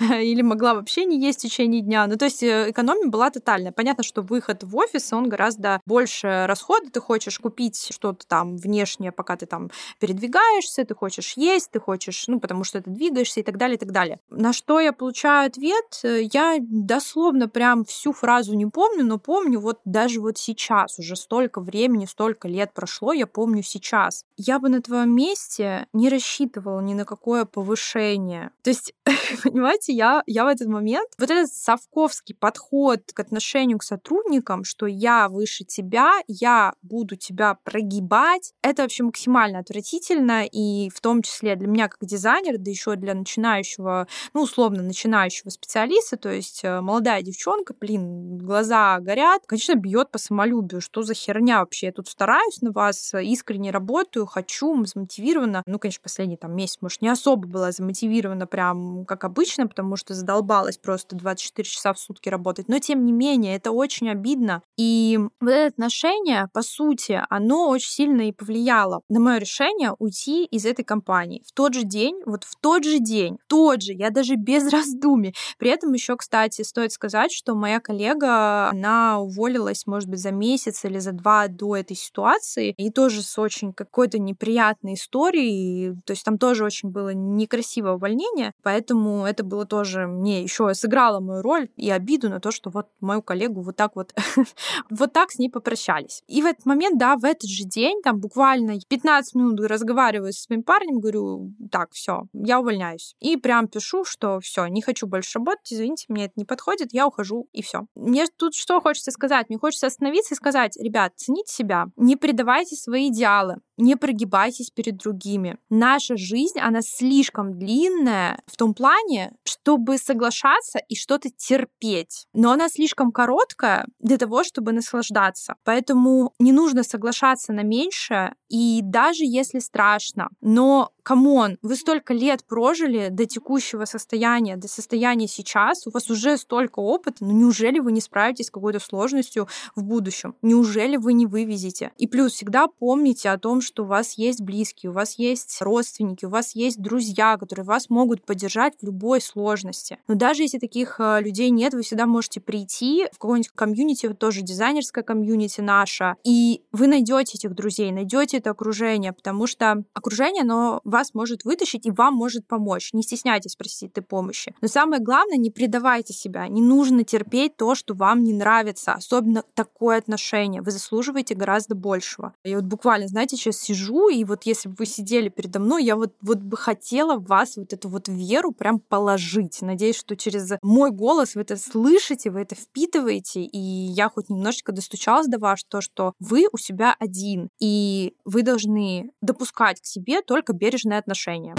Или 0.00 0.42
могла 0.42 0.74
вообще 0.74 1.04
не 1.04 1.20
есть 1.20 1.40
в 1.40 1.42
течение 1.42 1.82
дня. 1.82 2.06
Ну, 2.06 2.16
то 2.16 2.26
есть 2.26 2.42
э, 2.42 2.70
экономия 2.70 3.08
была 3.08 3.30
тотальная. 3.30 3.72
Понятно, 3.72 4.02
что 4.02 4.22
выход 4.22 4.64
в 4.64 4.76
офис, 4.76 5.12
он 5.12 5.28
гораздо 5.28 5.80
больше 5.86 6.46
расхода. 6.46 6.90
Ты 6.90 7.00
хочешь 7.00 7.38
купить 7.38 7.88
что-то 7.92 8.26
там 8.26 8.56
внешнее, 8.56 9.12
пока 9.12 9.36
ты 9.36 9.46
там 9.46 9.70
передвигаешься, 10.00 10.84
ты 10.84 10.94
хочешь 10.94 11.34
есть, 11.36 11.70
ты 11.70 11.80
хочешь, 11.80 12.24
ну, 12.28 12.40
потому 12.40 12.64
что 12.64 12.82
ты 12.82 12.90
двигаешься 12.90 13.40
и 13.40 13.42
так 13.42 13.56
далее, 13.56 13.76
и 13.76 13.78
так 13.78 13.92
далее. 13.92 14.20
На 14.30 14.52
что 14.52 14.80
я 14.80 14.92
получаю 14.92 15.46
ответ? 15.46 16.00
Э, 16.02 16.20
я 16.22 16.56
дословно 16.60 17.48
прям 17.48 17.84
всю 17.84 18.12
фразу 18.12 18.54
не 18.54 18.66
помню, 18.66 19.04
но 19.04 19.18
помню 19.18 19.60
вот 19.60 19.80
даже 19.84 20.07
даже 20.08 20.22
вот 20.22 20.38
сейчас, 20.38 20.98
уже 20.98 21.16
столько 21.16 21.60
времени, 21.60 22.06
столько 22.06 22.48
лет 22.48 22.72
прошло, 22.72 23.12
я 23.12 23.26
помню 23.26 23.62
сейчас. 23.62 24.24
Я 24.38 24.58
бы 24.58 24.70
на 24.70 24.80
твоем 24.80 25.14
месте 25.14 25.86
не 25.92 26.08
рассчитывала 26.08 26.80
ни 26.80 26.94
на 26.94 27.04
какое 27.04 27.44
повышение. 27.44 28.52
То 28.62 28.70
есть, 28.70 28.94
понимаете, 29.42 29.92
я, 29.92 30.22
я 30.26 30.44
в 30.44 30.48
этот 30.48 30.68
момент, 30.68 31.10
вот 31.18 31.30
этот 31.30 31.52
совковский 31.52 32.34
подход 32.34 33.02
к 33.12 33.20
отношению 33.20 33.76
к 33.76 33.82
сотрудникам, 33.82 34.64
что 34.64 34.86
я 34.86 35.28
выше 35.28 35.64
тебя, 35.64 36.14
я 36.26 36.72
буду 36.80 37.16
тебя 37.16 37.58
прогибать, 37.62 38.54
это 38.62 38.82
вообще 38.82 39.02
максимально 39.02 39.58
отвратительно, 39.58 40.46
и 40.46 40.88
в 40.88 41.02
том 41.02 41.20
числе 41.20 41.54
для 41.54 41.68
меня 41.68 41.88
как 41.88 41.98
дизайнера, 42.00 42.56
да 42.56 42.70
еще 42.70 42.96
для 42.96 43.12
начинающего, 43.12 44.08
ну, 44.32 44.40
условно, 44.44 44.82
начинающего 44.82 45.50
специалиста, 45.50 46.16
то 46.16 46.30
есть 46.30 46.60
э, 46.62 46.80
молодая 46.80 47.20
девчонка, 47.20 47.74
блин, 47.78 48.38
глаза 48.38 48.98
горят, 49.00 49.42
конечно, 49.46 49.74
бьет 49.74 49.97
бьет 49.98 50.10
по 50.10 50.18
самолюбию. 50.18 50.80
Что 50.80 51.02
за 51.02 51.14
херня 51.14 51.60
вообще? 51.60 51.86
Я 51.86 51.92
тут 51.92 52.08
стараюсь 52.08 52.62
на 52.62 52.70
вас, 52.70 53.12
искренне 53.14 53.70
работаю, 53.70 54.26
хочу, 54.26 54.84
замотивирована. 54.84 55.62
Ну, 55.66 55.78
конечно, 55.78 56.02
последний 56.02 56.36
там 56.36 56.54
месяц, 56.54 56.78
может, 56.80 57.02
не 57.02 57.08
особо 57.08 57.46
была 57.46 57.72
замотивирована 57.72 58.46
прям 58.46 59.04
как 59.06 59.24
обычно, 59.24 59.66
потому 59.66 59.96
что 59.96 60.14
задолбалась 60.14 60.78
просто 60.78 61.16
24 61.16 61.68
часа 61.68 61.92
в 61.92 61.98
сутки 61.98 62.28
работать. 62.28 62.68
Но, 62.68 62.78
тем 62.78 63.04
не 63.04 63.12
менее, 63.12 63.56
это 63.56 63.72
очень 63.72 64.08
обидно. 64.08 64.62
И 64.76 65.18
вот 65.40 65.50
это 65.50 65.68
отношение, 65.68 66.48
по 66.52 66.62
сути, 66.62 67.20
оно 67.28 67.68
очень 67.68 67.90
сильно 67.90 68.28
и 68.28 68.32
повлияло 68.32 69.02
на 69.08 69.20
мое 69.20 69.38
решение 69.38 69.94
уйти 69.98 70.44
из 70.44 70.64
этой 70.64 70.84
компании. 70.84 71.42
В 71.46 71.52
тот 71.52 71.74
же 71.74 71.82
день, 71.82 72.20
вот 72.24 72.44
в 72.44 72.56
тот 72.60 72.84
же 72.84 72.98
день, 72.98 73.38
тот 73.48 73.82
же, 73.82 73.92
я 73.92 74.10
даже 74.10 74.36
без 74.36 74.68
раздумий. 74.72 75.34
При 75.58 75.70
этом 75.70 75.92
еще, 75.92 76.16
кстати, 76.16 76.62
стоит 76.62 76.92
сказать, 76.92 77.32
что 77.32 77.54
моя 77.54 77.80
коллега, 77.80 78.70
она 78.70 79.18
уволилась 79.18 79.86
может 79.88 80.08
быть, 80.08 80.20
за 80.20 80.30
месяц 80.30 80.84
или 80.84 80.98
за 80.98 81.12
два 81.12 81.48
до 81.48 81.76
этой 81.76 81.96
ситуации, 81.96 82.74
и 82.76 82.90
тоже 82.90 83.22
с 83.22 83.38
очень 83.38 83.72
какой-то 83.72 84.18
неприятной 84.18 84.94
историей, 84.94 85.96
то 86.04 86.12
есть 86.12 86.24
там 86.24 86.38
тоже 86.38 86.64
очень 86.64 86.90
было 86.90 87.10
некрасивое 87.14 87.92
увольнение, 87.92 88.52
поэтому 88.62 89.24
это 89.24 89.42
было 89.42 89.64
тоже 89.66 90.06
мне 90.06 90.42
еще 90.42 90.72
сыграло 90.74 91.20
мою 91.20 91.42
роль 91.42 91.68
и 91.76 91.90
обиду 91.90 92.28
на 92.28 92.40
то, 92.40 92.50
что 92.50 92.70
вот 92.70 92.86
мою 93.00 93.22
коллегу 93.22 93.62
вот 93.62 93.76
так 93.76 93.96
вот, 93.96 94.14
вот 94.90 95.12
так 95.12 95.30
с 95.30 95.38
ней 95.38 95.48
попрощались. 95.48 96.22
И 96.28 96.42
в 96.42 96.46
этот 96.46 96.66
момент, 96.66 96.98
да, 96.98 97.16
в 97.16 97.24
этот 97.24 97.48
же 97.48 97.64
день, 97.64 98.02
там 98.02 98.20
буквально 98.20 98.78
15 98.88 99.34
минут 99.34 99.60
разговариваю 99.60 100.32
со 100.32 100.42
своим 100.42 100.62
парнем, 100.62 101.00
говорю, 101.00 101.52
так, 101.70 101.92
все, 101.92 102.24
я 102.32 102.60
увольняюсь. 102.60 103.14
И 103.20 103.36
прям 103.36 103.68
пишу, 103.68 104.04
что 104.04 104.40
все, 104.40 104.66
не 104.66 104.82
хочу 104.82 105.06
больше 105.06 105.38
работать, 105.38 105.72
извините, 105.72 106.06
мне 106.08 106.26
это 106.26 106.34
не 106.36 106.44
подходит, 106.44 106.92
я 106.92 107.06
ухожу, 107.06 107.48
и 107.52 107.62
все. 107.62 107.86
Мне 107.94 108.26
тут 108.36 108.54
что 108.54 108.80
хочется 108.80 109.10
сказать? 109.10 109.48
Мне 109.48 109.58
хочется 109.68 109.88
остановиться 109.88 110.34
и 110.34 110.36
сказать, 110.36 110.76
ребят, 110.78 111.12
цените 111.16 111.52
себя, 111.52 111.86
не 111.96 112.16
предавайте 112.16 112.74
свои 112.74 113.08
идеалы, 113.08 113.56
не 113.78 113.96
прогибайтесь 113.96 114.70
перед 114.70 114.96
другими. 114.96 115.56
Наша 115.70 116.16
жизнь, 116.16 116.58
она 116.58 116.82
слишком 116.82 117.58
длинная 117.58 118.42
в 118.46 118.56
том 118.56 118.74
плане, 118.74 119.32
чтобы 119.44 119.98
соглашаться 119.98 120.78
и 120.78 120.94
что-то 120.94 121.30
терпеть. 121.30 122.26
Но 122.34 122.50
она 122.50 122.68
слишком 122.68 123.12
короткая 123.12 123.86
для 124.00 124.18
того, 124.18 124.44
чтобы 124.44 124.72
наслаждаться. 124.72 125.54
Поэтому 125.64 126.32
не 126.38 126.52
нужно 126.52 126.82
соглашаться 126.82 127.52
на 127.52 127.62
меньшее, 127.62 128.34
и 128.48 128.80
даже 128.82 129.24
если 129.24 129.58
страшно, 129.58 130.28
но 130.40 130.90
come 131.02 131.33
on, 131.33 131.56
вы 131.62 131.76
столько 131.76 132.12
лет 132.12 132.44
прожили 132.46 133.08
до 133.10 133.24
текущего 133.24 133.84
состояния, 133.84 134.56
до 134.56 134.68
состояния 134.68 135.26
сейчас, 135.26 135.86
у 135.86 135.90
вас 135.90 136.10
уже 136.10 136.36
столько 136.36 136.80
опыта, 136.80 137.24
ну 137.24 137.32
неужели 137.32 137.78
вы 137.78 137.92
не 137.92 138.00
справитесь 138.00 138.46
с 138.46 138.50
какой-то 138.50 138.80
сложностью 138.80 139.48
в 139.74 139.82
будущем? 139.84 140.34
Неужели 140.42 140.96
вы 140.96 141.14
не 141.14 141.26
вывезете? 141.26 141.92
И 141.96 142.06
плюс 142.06 142.32
всегда 142.32 142.66
помните 142.66 143.30
о 143.30 143.38
том, 143.38 143.62
что 143.68 143.84
у 143.84 143.86
вас 143.86 144.14
есть 144.14 144.40
близкие, 144.40 144.90
у 144.90 144.94
вас 144.94 145.18
есть 145.18 145.56
родственники, 145.60 146.24
у 146.24 146.30
вас 146.30 146.54
есть 146.54 146.80
друзья, 146.80 147.36
которые 147.36 147.64
вас 147.64 147.90
могут 147.90 148.24
поддержать 148.24 148.74
в 148.80 148.84
любой 148.84 149.20
сложности. 149.20 149.98
Но 150.08 150.14
даже 150.14 150.42
если 150.42 150.58
таких 150.58 150.96
э, 150.98 151.20
людей 151.20 151.50
нет, 151.50 151.74
вы 151.74 151.82
всегда 151.82 152.06
можете 152.06 152.40
прийти 152.40 153.06
в 153.12 153.18
какой-нибудь 153.18 153.50
комьюнити, 153.54 154.08
тоже 154.14 154.42
дизайнерская 154.42 155.04
комьюнити 155.04 155.60
наша, 155.60 156.16
и 156.24 156.62
вы 156.72 156.86
найдете 156.86 157.38
этих 157.38 157.54
друзей, 157.54 157.92
найдете 157.92 158.38
это 158.38 158.50
окружение, 158.50 159.12
потому 159.12 159.46
что 159.46 159.84
окружение, 159.94 160.42
оно 160.42 160.80
вас 160.84 161.14
может 161.14 161.44
вытащить 161.44 161.86
и 161.86 161.90
вам 161.90 162.14
может 162.14 162.46
помочь. 162.46 162.90
Не 162.92 163.02
стесняйтесь 163.02 163.56
просить 163.56 163.90
этой 163.90 164.02
помощи. 164.02 164.54
Но 164.60 164.68
самое 164.68 165.02
главное, 165.02 165.36
не 165.36 165.50
предавайте 165.50 166.12
себя. 166.12 166.48
Не 166.48 166.62
нужно 166.62 167.04
терпеть 167.04 167.56
то, 167.56 167.74
что 167.74 167.94
вам 167.94 168.22
не 168.22 168.32
нравится, 168.32 168.92
особенно 168.94 169.44
такое 169.54 169.98
отношение. 169.98 170.62
Вы 170.62 170.70
заслуживаете 170.70 171.34
гораздо 171.34 171.74
большего. 171.74 172.34
Я 172.44 172.56
вот 172.56 172.64
буквально, 172.64 173.08
знаете, 173.08 173.36
сейчас 173.36 173.57
сижу, 173.58 174.08
и 174.08 174.24
вот 174.24 174.44
если 174.44 174.68
бы 174.68 174.76
вы 174.78 174.86
сидели 174.86 175.28
передо 175.28 175.58
мной, 175.60 175.84
я 175.84 175.96
вот, 175.96 176.14
вот 176.22 176.38
бы 176.38 176.56
хотела 176.56 177.16
в 177.16 177.26
вас 177.26 177.56
вот 177.56 177.72
эту 177.72 177.88
вот 177.88 178.08
веру 178.08 178.52
прям 178.52 178.80
положить. 178.80 179.60
Надеюсь, 179.60 179.96
что 179.96 180.16
через 180.16 180.52
мой 180.62 180.90
голос 180.90 181.34
вы 181.34 181.42
это 181.42 181.56
слышите, 181.56 182.30
вы 182.30 182.40
это 182.40 182.54
впитываете, 182.54 183.42
и 183.42 183.58
я 183.58 184.08
хоть 184.08 184.30
немножечко 184.30 184.72
достучалась 184.72 185.26
до 185.26 185.38
вас, 185.38 185.60
то, 185.68 185.80
что 185.80 186.14
вы 186.18 186.46
у 186.52 186.56
себя 186.56 186.94
один, 186.98 187.48
и 187.58 188.14
вы 188.24 188.42
должны 188.42 189.10
допускать 189.20 189.80
к 189.80 189.86
себе 189.86 190.22
только 190.22 190.52
бережно 190.52 190.78
бережное 190.78 190.98
отношение. 190.98 191.54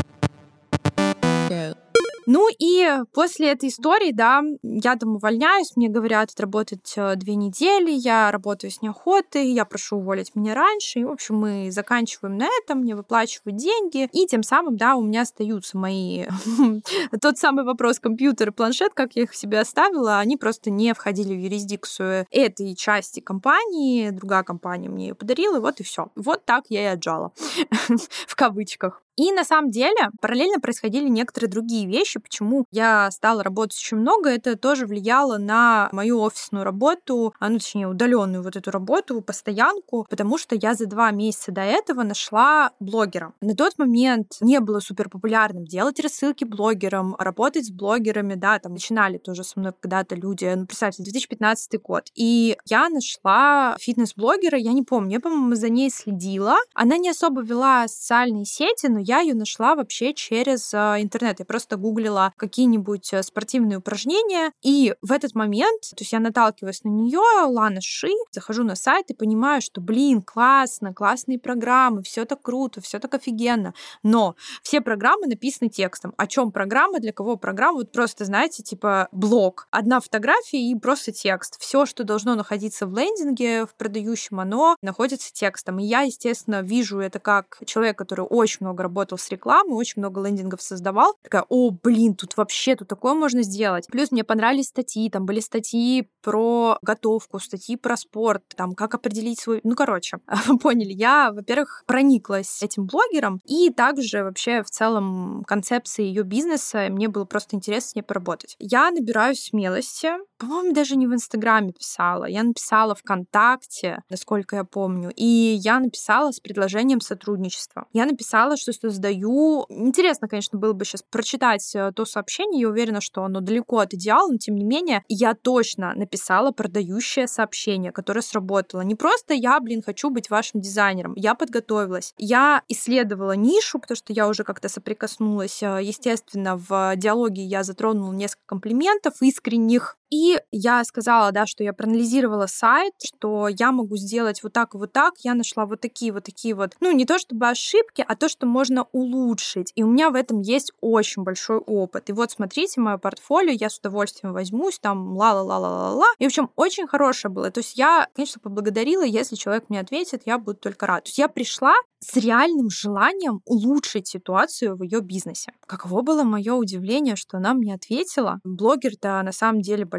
Ну 2.32 2.48
и 2.60 2.88
после 3.12 3.54
этой 3.54 3.70
истории, 3.70 4.12
да, 4.12 4.44
я 4.62 4.96
там 4.98 5.16
увольняюсь, 5.16 5.76
мне 5.76 5.90
говорят 5.90 6.30
отработать 6.30 6.94
э, 6.96 7.16
две 7.16 7.34
недели, 7.34 7.90
я 7.90 8.32
работаю 8.32 8.70
с 8.70 8.84
неохотой, 8.84 9.48
я 9.48 9.66
прошу 9.66 9.98
уволить 9.98 10.36
меня 10.36 10.54
раньше, 10.54 11.00
и, 11.00 11.04
в 11.06 11.10
общем, 11.10 11.38
мы 11.38 11.72
заканчиваем 11.72 12.38
на 12.38 12.48
этом, 12.62 12.82
мне 12.82 12.94
выплачивают 12.96 13.58
деньги, 13.58 14.08
и 14.14 14.28
тем 14.28 14.44
самым, 14.44 14.78
да, 14.78 14.96
у 14.96 15.02
меня 15.02 15.22
остаются 15.22 15.76
мои... 15.76 16.28
Тот 17.20 17.40
самый 17.40 17.66
вопрос 17.66 18.00
компьютер 18.00 18.52
планшет, 18.52 18.94
как 18.94 19.16
я 19.16 19.24
их 19.24 19.34
себе 19.34 19.60
оставила, 19.60 20.20
они 20.20 20.38
просто 20.38 20.70
не 20.70 20.94
входили 20.94 21.34
в 21.34 21.40
юрисдикцию 21.40 22.28
этой 22.30 22.76
части 22.76 23.22
компании, 23.22 24.12
другая 24.12 24.44
компания 24.44 24.88
мне 24.88 25.08
ее 25.08 25.16
подарила, 25.16 25.60
вот 25.60 25.80
и 25.80 25.84
все. 25.84 26.12
Вот 26.16 26.46
так 26.46 26.66
я 26.70 26.84
и 26.84 26.94
отжала, 26.94 27.32
в 28.28 28.36
кавычках. 28.36 29.02
И 29.20 29.34
на 29.34 29.44
самом 29.44 29.70
деле 29.70 29.98
параллельно 30.22 30.62
происходили 30.62 31.10
некоторые 31.10 31.50
другие 31.50 31.86
вещи, 31.86 32.22
почему 32.22 32.66
я 32.72 33.12
стала 33.12 33.44
работать 33.44 33.78
очень 33.78 33.98
много. 33.98 34.30
Это 34.30 34.56
тоже 34.56 34.86
влияло 34.86 35.38
на 35.38 35.90
мою 35.92 36.22
офисную 36.22 36.64
работу, 36.64 37.34
а, 37.38 37.50
ну, 37.50 37.60
точнее, 37.60 37.90
удаленную 37.90 38.42
вот 38.42 38.56
эту 38.56 38.72
работу, 38.72 39.22
постоянку, 39.22 40.08
потому 40.10 40.38
что 40.38 40.56
я 40.56 40.74
за 40.74 40.86
два 40.86 41.12
месяца 41.12 41.52
до 41.52 41.60
этого 41.60 42.04
нашла 42.04 42.72
блогера. 42.80 43.34
На 43.42 43.56
тот 43.56 43.78
момент 43.78 44.38
не 44.40 44.62
было 44.62 44.80
супер 44.80 45.10
популярным 45.10 45.66
делать 45.66 46.00
рассылки 46.00 46.46
блогерам, 46.46 47.18
работать 47.20 47.66
с 47.66 47.72
блогерами, 47.72 48.36
да, 48.36 48.58
там 48.60 48.72
начинали 48.72 49.18
тоже 49.18 49.44
со 49.44 49.60
мной 49.60 49.74
когда-то 49.78 50.16
люди, 50.16 50.46
ну, 50.56 50.66
представьте, 50.66 51.04
2015 51.04 51.82
год. 51.82 52.06
И 52.16 52.56
я 52.68 52.88
нашла 52.88 53.76
фитнес-блогера, 53.82 54.58
я 54.58 54.72
не 54.72 54.84
помню, 54.84 55.16
я, 55.16 55.20
по-моему, 55.20 55.56
за 55.56 55.68
ней 55.68 55.90
следила. 55.90 56.56
Она 56.74 56.98
не 56.98 57.10
особо 57.10 57.42
вела 57.42 57.86
социальные 57.90 58.46
сети, 58.46 58.88
но 58.88 59.09
я 59.10 59.22
ее 59.22 59.34
нашла 59.34 59.74
вообще 59.74 60.14
через 60.14 60.72
а, 60.72 61.02
интернет. 61.02 61.40
Я 61.40 61.46
просто 61.46 61.78
гуглила 61.78 62.32
какие-нибудь 62.38 63.12
э, 63.12 63.24
спортивные 63.24 63.80
упражнения, 63.80 64.52
и 64.62 64.94
в 65.02 65.12
этот 65.12 65.34
момент, 65.34 65.82
то 65.82 66.02
есть 66.02 66.12
я 66.12 66.20
наталкиваюсь 66.20 66.84
на 66.84 66.90
нее, 66.90 67.48
Лана 67.48 67.82
Ши, 67.82 68.10
захожу 68.32 68.64
на 68.64 68.76
сайт 68.76 69.10
и 69.10 69.16
понимаю, 69.16 69.64
что, 69.64 69.82
блин, 69.82 70.22
классно, 70.22 70.94
классные 70.94 71.40
программы, 71.40 72.04
все 72.04 72.26
так 72.26 72.44
круто, 72.44 72.82
все 72.82 73.00
так 73.00 73.16
офигенно, 73.16 73.74
но 74.04 74.36
все 74.62 74.80
программы 74.80 75.26
написаны 75.26 75.72
текстом. 75.72 76.14
О 76.16 76.28
чем 76.28 76.52
программа, 76.52 77.00
для 77.00 77.12
кого 77.12 77.36
программа, 77.36 77.80
вот 77.80 77.92
просто, 77.92 78.26
знаете, 78.26 78.62
типа 78.62 79.08
блок, 79.12 79.68
одна 79.72 80.02
фотография 80.02 80.62
и 80.62 80.76
просто 80.76 81.12
текст. 81.12 81.60
Все, 81.60 81.88
что 81.88 82.04
должно 82.04 82.36
находиться 82.36 82.86
в 82.86 82.96
лендинге, 82.96 83.66
в 83.66 83.74
продающем, 83.74 84.40
оно 84.40 84.76
находится 84.84 85.34
текстом. 85.34 85.80
И 85.80 85.86
я, 85.86 86.02
естественно, 86.02 86.62
вижу 86.62 87.00
это 87.00 87.18
как 87.20 87.58
человек, 87.66 87.98
который 87.98 88.28
очень 88.30 88.58
много 88.62 88.84
работает 88.84 88.99
работал 89.00 89.18
с 89.18 89.30
рекламой, 89.30 89.76
очень 89.76 89.94
много 89.98 90.22
лендингов 90.22 90.62
создавал. 90.62 91.16
Такая, 91.24 91.46
о, 91.48 91.72
блин, 91.72 92.16
тут 92.16 92.36
вообще, 92.36 92.76
тут 92.76 92.90
такое 92.90 93.14
можно 93.14 93.44
сделать. 93.44 93.88
Плюс 93.88 94.12
мне 94.12 94.24
понравились 94.26 94.68
статьи, 94.68 95.10
там 95.10 95.26
были 95.26 95.40
статьи 95.40 96.10
про 96.22 96.78
готовку, 96.82 97.40
статьи 97.40 97.78
про 97.78 97.96
спорт, 97.96 98.44
там, 98.56 98.74
как 98.74 98.96
определить 98.96 99.40
свой... 99.40 99.62
Ну, 99.64 99.76
короче, 99.76 100.18
поняли, 100.62 100.92
я, 100.92 101.32
во-первых, 101.32 101.84
прониклась 101.88 102.62
этим 102.62 102.86
блогером, 102.86 103.40
и 103.46 103.70
также 103.70 104.24
вообще 104.24 104.64
в 104.64 104.70
целом 104.70 105.44
концепции 105.48 106.04
ее 106.04 106.24
бизнеса 106.24 106.88
мне 106.90 107.08
было 107.08 107.24
просто 107.24 107.56
интересно 107.56 107.90
с 107.90 107.96
ней 107.96 108.02
поработать. 108.02 108.56
Я 108.60 108.92
набираюсь 108.92 109.46
смелости, 109.46 110.10
по-моему, 110.38 110.74
даже 110.74 110.96
не 110.96 111.08
в 111.08 111.14
Инстаграме 111.14 111.72
писала, 111.72 112.26
я 112.26 112.44
написала 112.44 112.96
ВКонтакте, 112.96 114.04
насколько 114.10 114.58
я 114.58 114.64
помню, 114.66 115.12
и 115.16 115.24
я 115.24 115.80
написала 115.80 116.32
с 116.32 116.40
предложением 116.40 117.02
сотрудничества. 117.02 117.88
Я 117.94 118.06
написала, 118.06 118.58
что 118.58 118.74
создаю... 118.82 119.66
Интересно, 119.70 120.28
конечно, 120.28 120.58
было 120.58 120.74
бы 120.74 120.86
сейчас 120.86 121.04
прочитать 121.04 121.76
э, 121.76 121.92
то 121.96 122.06
сообщение, 122.06 122.62
я 122.62 122.70
уверена, 122.70 123.02
что 123.02 123.24
оно 123.24 123.42
далеко 123.42 123.80
от 123.80 123.94
идеала, 123.94 124.32
но 124.32 124.38
тем 124.38 124.56
не 124.56 124.66
менее, 124.66 125.04
я 125.08 125.34
точно 125.34 125.94
написала 125.96 126.52
продающее 126.52 127.28
сообщение, 127.28 127.92
которое 127.92 128.22
сработало. 128.22 128.82
Не 128.82 128.96
просто 128.96 129.34
я, 129.34 129.60
блин, 129.60 129.82
хочу 129.86 130.10
быть 130.10 130.30
вашим 130.30 130.62
дизайнером, 130.62 131.14
я 131.16 131.36
подготовилась. 131.36 132.14
Я 132.18 132.64
исследовала 132.68 133.34
нишу, 133.34 133.80
потому 133.80 133.96
что 133.96 134.14
я 134.14 134.28
уже 134.28 134.44
как-то 134.44 134.70
соприкоснулась. 134.70 135.62
Э, 135.62 135.80
естественно, 135.82 136.58
в 136.58 136.96
диалоге 136.96 137.44
я 137.44 137.64
затронула 137.64 138.14
несколько 138.14 138.46
комплиментов 138.46 139.22
искренних, 139.22 139.99
и 140.10 140.40
я 140.52 140.84
сказала, 140.84 141.32
да, 141.32 141.46
что 141.46 141.64
я 141.64 141.74
проанализировала 141.74 142.48
сайт, 142.48 142.94
что 143.04 143.48
я 143.48 143.72
могу 143.72 143.96
сделать 143.98 144.42
вот 144.44 144.54
так 144.54 144.74
и 144.74 144.78
вот 144.78 144.92
так, 144.92 145.14
я 145.20 145.34
нашла 145.34 145.66
вот 145.66 145.82
такие 145.82 146.12
вот 146.12 146.24
такие 146.24 146.56
вот, 146.56 146.76
ну, 146.80 146.92
не 146.92 147.06
то 147.06 147.20
чтобы 147.20 147.48
ошибки, 147.48 148.04
а 148.08 148.16
то, 148.16 148.28
что 148.28 148.46
можно 148.46 148.88
улучшить. 148.92 149.72
И 149.76 149.84
у 149.84 149.88
меня 149.88 150.10
в 150.10 150.16
этом 150.16 150.42
есть 150.42 150.72
очень 150.82 151.24
большой 151.24 151.58
опыт. 151.58 152.10
И 152.10 152.14
вот 152.14 152.32
смотрите 152.32 152.82
мое 152.82 152.98
портфолио, 152.98 153.52
я 153.52 153.70
с 153.70 153.78
удовольствием 153.80 154.34
возьмусь, 154.34 154.80
там 154.80 155.16
ла-ла-ла-ла-ла-ла. 155.16 156.08
И, 156.18 156.24
в 156.24 156.28
общем, 156.28 156.50
очень 156.56 156.88
хорошее 156.88 157.32
было. 157.32 157.52
То 157.52 157.60
есть 157.60 157.78
я, 157.78 158.08
конечно, 158.16 158.40
поблагодарила, 158.42 159.04
если 159.04 159.36
человек 159.36 159.66
мне 159.70 159.80
ответит, 159.80 160.24
я 160.26 160.38
буду 160.38 160.58
только 160.58 160.88
рад. 160.88 161.04
То 161.04 161.10
есть 161.10 161.18
я 161.18 161.28
пришла 161.28 161.74
с 162.00 162.16
реальным 162.16 162.70
желанием 162.70 163.42
улучшить 163.46 164.08
ситуацию 164.08 164.76
в 164.76 164.84
ее 164.84 165.02
бизнесе. 165.02 165.52
Каково 165.68 166.02
было 166.02 166.24
мое 166.24 166.54
удивление, 166.54 167.16
что 167.16 167.38
она 167.38 167.54
мне 167.54 167.74
ответила. 167.74 168.40
Блогер-то 168.44 169.22
на 169.22 169.32
самом 169.32 169.62
деле 169.62 169.86
большой, 169.86 169.99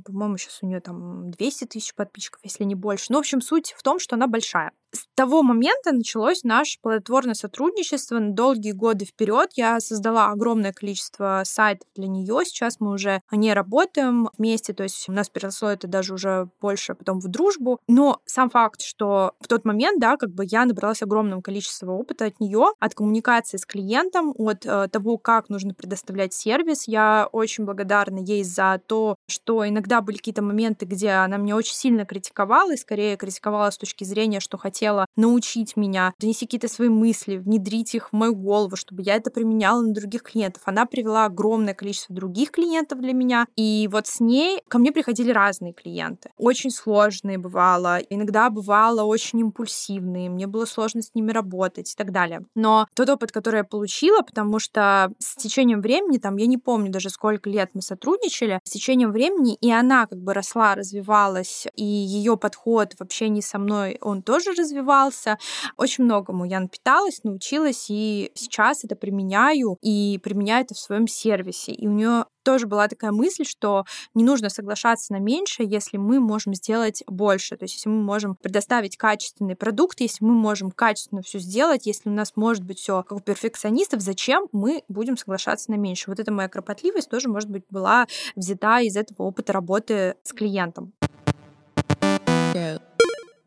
по-моему, 0.00 0.36
сейчас 0.36 0.58
у 0.62 0.66
нее 0.66 0.80
там 0.80 1.30
200 1.30 1.66
тысяч 1.66 1.94
подписчиков, 1.94 2.40
если 2.44 2.64
не 2.64 2.74
больше. 2.74 3.06
Ну, 3.10 3.18
в 3.18 3.20
общем, 3.20 3.40
суть 3.40 3.72
в 3.76 3.82
том, 3.82 3.98
что 3.98 4.16
она 4.16 4.26
большая. 4.26 4.72
С 4.94 5.06
того 5.14 5.42
момента 5.42 5.92
началось 5.92 6.44
наше 6.44 6.78
плодотворное 6.80 7.34
сотрудничество 7.34 8.18
на 8.18 8.32
долгие 8.32 8.72
годы 8.72 9.06
вперед. 9.06 9.50
Я 9.54 9.80
создала 9.80 10.28
огромное 10.30 10.72
количество 10.72 11.42
сайтов 11.44 11.88
для 11.94 12.08
нее. 12.08 12.40
Сейчас 12.44 12.76
мы 12.78 12.92
уже 12.92 13.22
не 13.30 13.54
работаем 13.54 14.28
вместе, 14.36 14.74
то 14.74 14.82
есть 14.82 15.08
у 15.08 15.12
нас 15.12 15.30
переросло 15.30 15.70
это 15.70 15.86
даже 15.86 16.12
уже 16.14 16.50
больше 16.60 16.94
потом 16.94 17.20
в 17.20 17.28
дружбу. 17.28 17.80
Но 17.88 18.20
сам 18.26 18.50
факт, 18.50 18.82
что 18.82 19.32
в 19.40 19.48
тот 19.48 19.64
момент, 19.64 19.98
да, 19.98 20.16
как 20.16 20.30
бы 20.30 20.44
я 20.46 20.66
набралась 20.66 21.02
огромного 21.02 21.40
количества 21.40 21.92
опыта 21.92 22.26
от 22.26 22.38
нее, 22.38 22.72
от 22.78 22.94
коммуникации 22.94 23.56
с 23.56 23.64
клиентом, 23.64 24.34
от 24.36 24.66
э, 24.66 24.88
того, 24.88 25.16
как 25.16 25.48
нужно 25.48 25.72
предоставлять 25.72 26.34
сервис. 26.34 26.86
Я 26.86 27.28
очень 27.32 27.64
благодарна 27.64 28.18
ей 28.18 28.44
за 28.44 28.80
то, 28.86 29.16
что 29.26 29.66
иногда 29.66 30.02
были 30.02 30.18
какие-то 30.18 30.42
моменты, 30.42 30.84
где 30.84 31.10
она 31.10 31.38
меня 31.38 31.56
очень 31.56 31.74
сильно 31.74 32.04
критиковала, 32.04 32.74
и 32.74 32.76
скорее 32.76 33.16
критиковала 33.16 33.70
с 33.70 33.78
точки 33.78 34.04
зрения, 34.04 34.40
что 34.40 34.58
хотела 34.58 34.81
научить 35.16 35.76
меня, 35.76 36.12
донести 36.18 36.46
какие-то 36.46 36.68
свои 36.68 36.88
мысли, 36.88 37.36
внедрить 37.36 37.94
их 37.94 38.08
в 38.10 38.12
мою 38.12 38.34
голову, 38.34 38.76
чтобы 38.76 39.02
я 39.02 39.16
это 39.16 39.30
применяла 39.30 39.80
на 39.82 39.92
других 39.92 40.22
клиентов. 40.22 40.62
Она 40.66 40.86
привела 40.86 41.26
огромное 41.26 41.74
количество 41.74 42.14
других 42.14 42.50
клиентов 42.50 43.00
для 43.00 43.12
меня, 43.12 43.46
и 43.56 43.88
вот 43.90 44.06
с 44.06 44.20
ней 44.20 44.60
ко 44.68 44.78
мне 44.78 44.92
приходили 44.92 45.30
разные 45.30 45.72
клиенты. 45.72 46.30
Очень 46.36 46.70
сложные 46.70 47.38
бывало, 47.38 47.98
иногда 48.10 48.50
бывало 48.50 49.02
очень 49.02 49.40
импульсивные, 49.40 50.30
мне 50.30 50.46
было 50.46 50.64
сложно 50.64 51.02
с 51.02 51.14
ними 51.14 51.32
работать 51.32 51.92
и 51.92 51.96
так 51.96 52.12
далее. 52.12 52.44
Но 52.54 52.86
тот 52.94 53.08
опыт, 53.08 53.32
который 53.32 53.58
я 53.58 53.64
получила, 53.64 54.22
потому 54.22 54.58
что 54.58 55.12
с 55.18 55.36
течением 55.36 55.80
времени, 55.80 56.18
там, 56.18 56.36
я 56.36 56.46
не 56.46 56.58
помню 56.58 56.90
даже 56.90 57.10
сколько 57.10 57.48
лет 57.48 57.70
мы 57.74 57.82
сотрудничали, 57.82 58.60
с 58.64 58.70
течением 58.70 59.12
времени 59.12 59.56
и 59.60 59.70
она 59.70 60.06
как 60.06 60.20
бы 60.20 60.34
росла, 60.34 60.74
развивалась, 60.74 61.66
и 61.76 61.84
ее 61.84 62.36
подход 62.36 62.94
в 62.94 63.00
общении 63.00 63.40
со 63.40 63.58
мной, 63.58 63.98
он 64.00 64.22
тоже 64.22 64.50
развивался. 64.50 64.71
Очень 65.76 66.04
многому 66.04 66.44
я 66.44 66.60
напиталась, 66.60 67.22
научилась, 67.24 67.86
и 67.88 68.30
сейчас 68.34 68.84
это 68.84 68.96
применяю, 68.96 69.76
и 69.82 70.18
применяю 70.22 70.64
это 70.64 70.74
в 70.74 70.78
своем 70.78 71.06
сервисе. 71.06 71.72
И 71.72 71.86
у 71.86 71.92
нее 71.92 72.26
тоже 72.42 72.66
была 72.66 72.88
такая 72.88 73.12
мысль, 73.12 73.44
что 73.44 73.84
не 74.14 74.24
нужно 74.24 74.48
соглашаться 74.48 75.12
на 75.12 75.18
меньше, 75.18 75.62
если 75.62 75.96
мы 75.96 76.18
можем 76.18 76.54
сделать 76.54 77.04
больше. 77.06 77.56
То 77.56 77.64
есть, 77.64 77.76
если 77.76 77.88
мы 77.88 78.02
можем 78.02 78.34
предоставить 78.34 78.96
качественный 78.96 79.54
продукт, 79.54 80.00
если 80.00 80.24
мы 80.24 80.34
можем 80.34 80.72
качественно 80.72 81.22
все 81.22 81.38
сделать, 81.38 81.86
если 81.86 82.08
у 82.08 82.12
нас 82.12 82.32
может 82.34 82.64
быть 82.64 82.80
все 82.80 83.04
как 83.04 83.18
у 83.18 83.20
перфекционистов, 83.20 84.00
зачем 84.00 84.48
мы 84.50 84.82
будем 84.88 85.16
соглашаться 85.16 85.70
на 85.70 85.76
меньше? 85.76 86.10
Вот 86.10 86.18
эта 86.18 86.32
моя 86.32 86.48
кропотливость 86.48 87.10
тоже, 87.10 87.28
может 87.28 87.48
быть, 87.48 87.62
была 87.70 88.06
взята 88.34 88.80
из 88.80 88.96
этого 88.96 89.22
опыта 89.22 89.52
работы 89.52 90.16
с 90.24 90.32
клиентом. 90.32 90.92
go. 92.52 92.91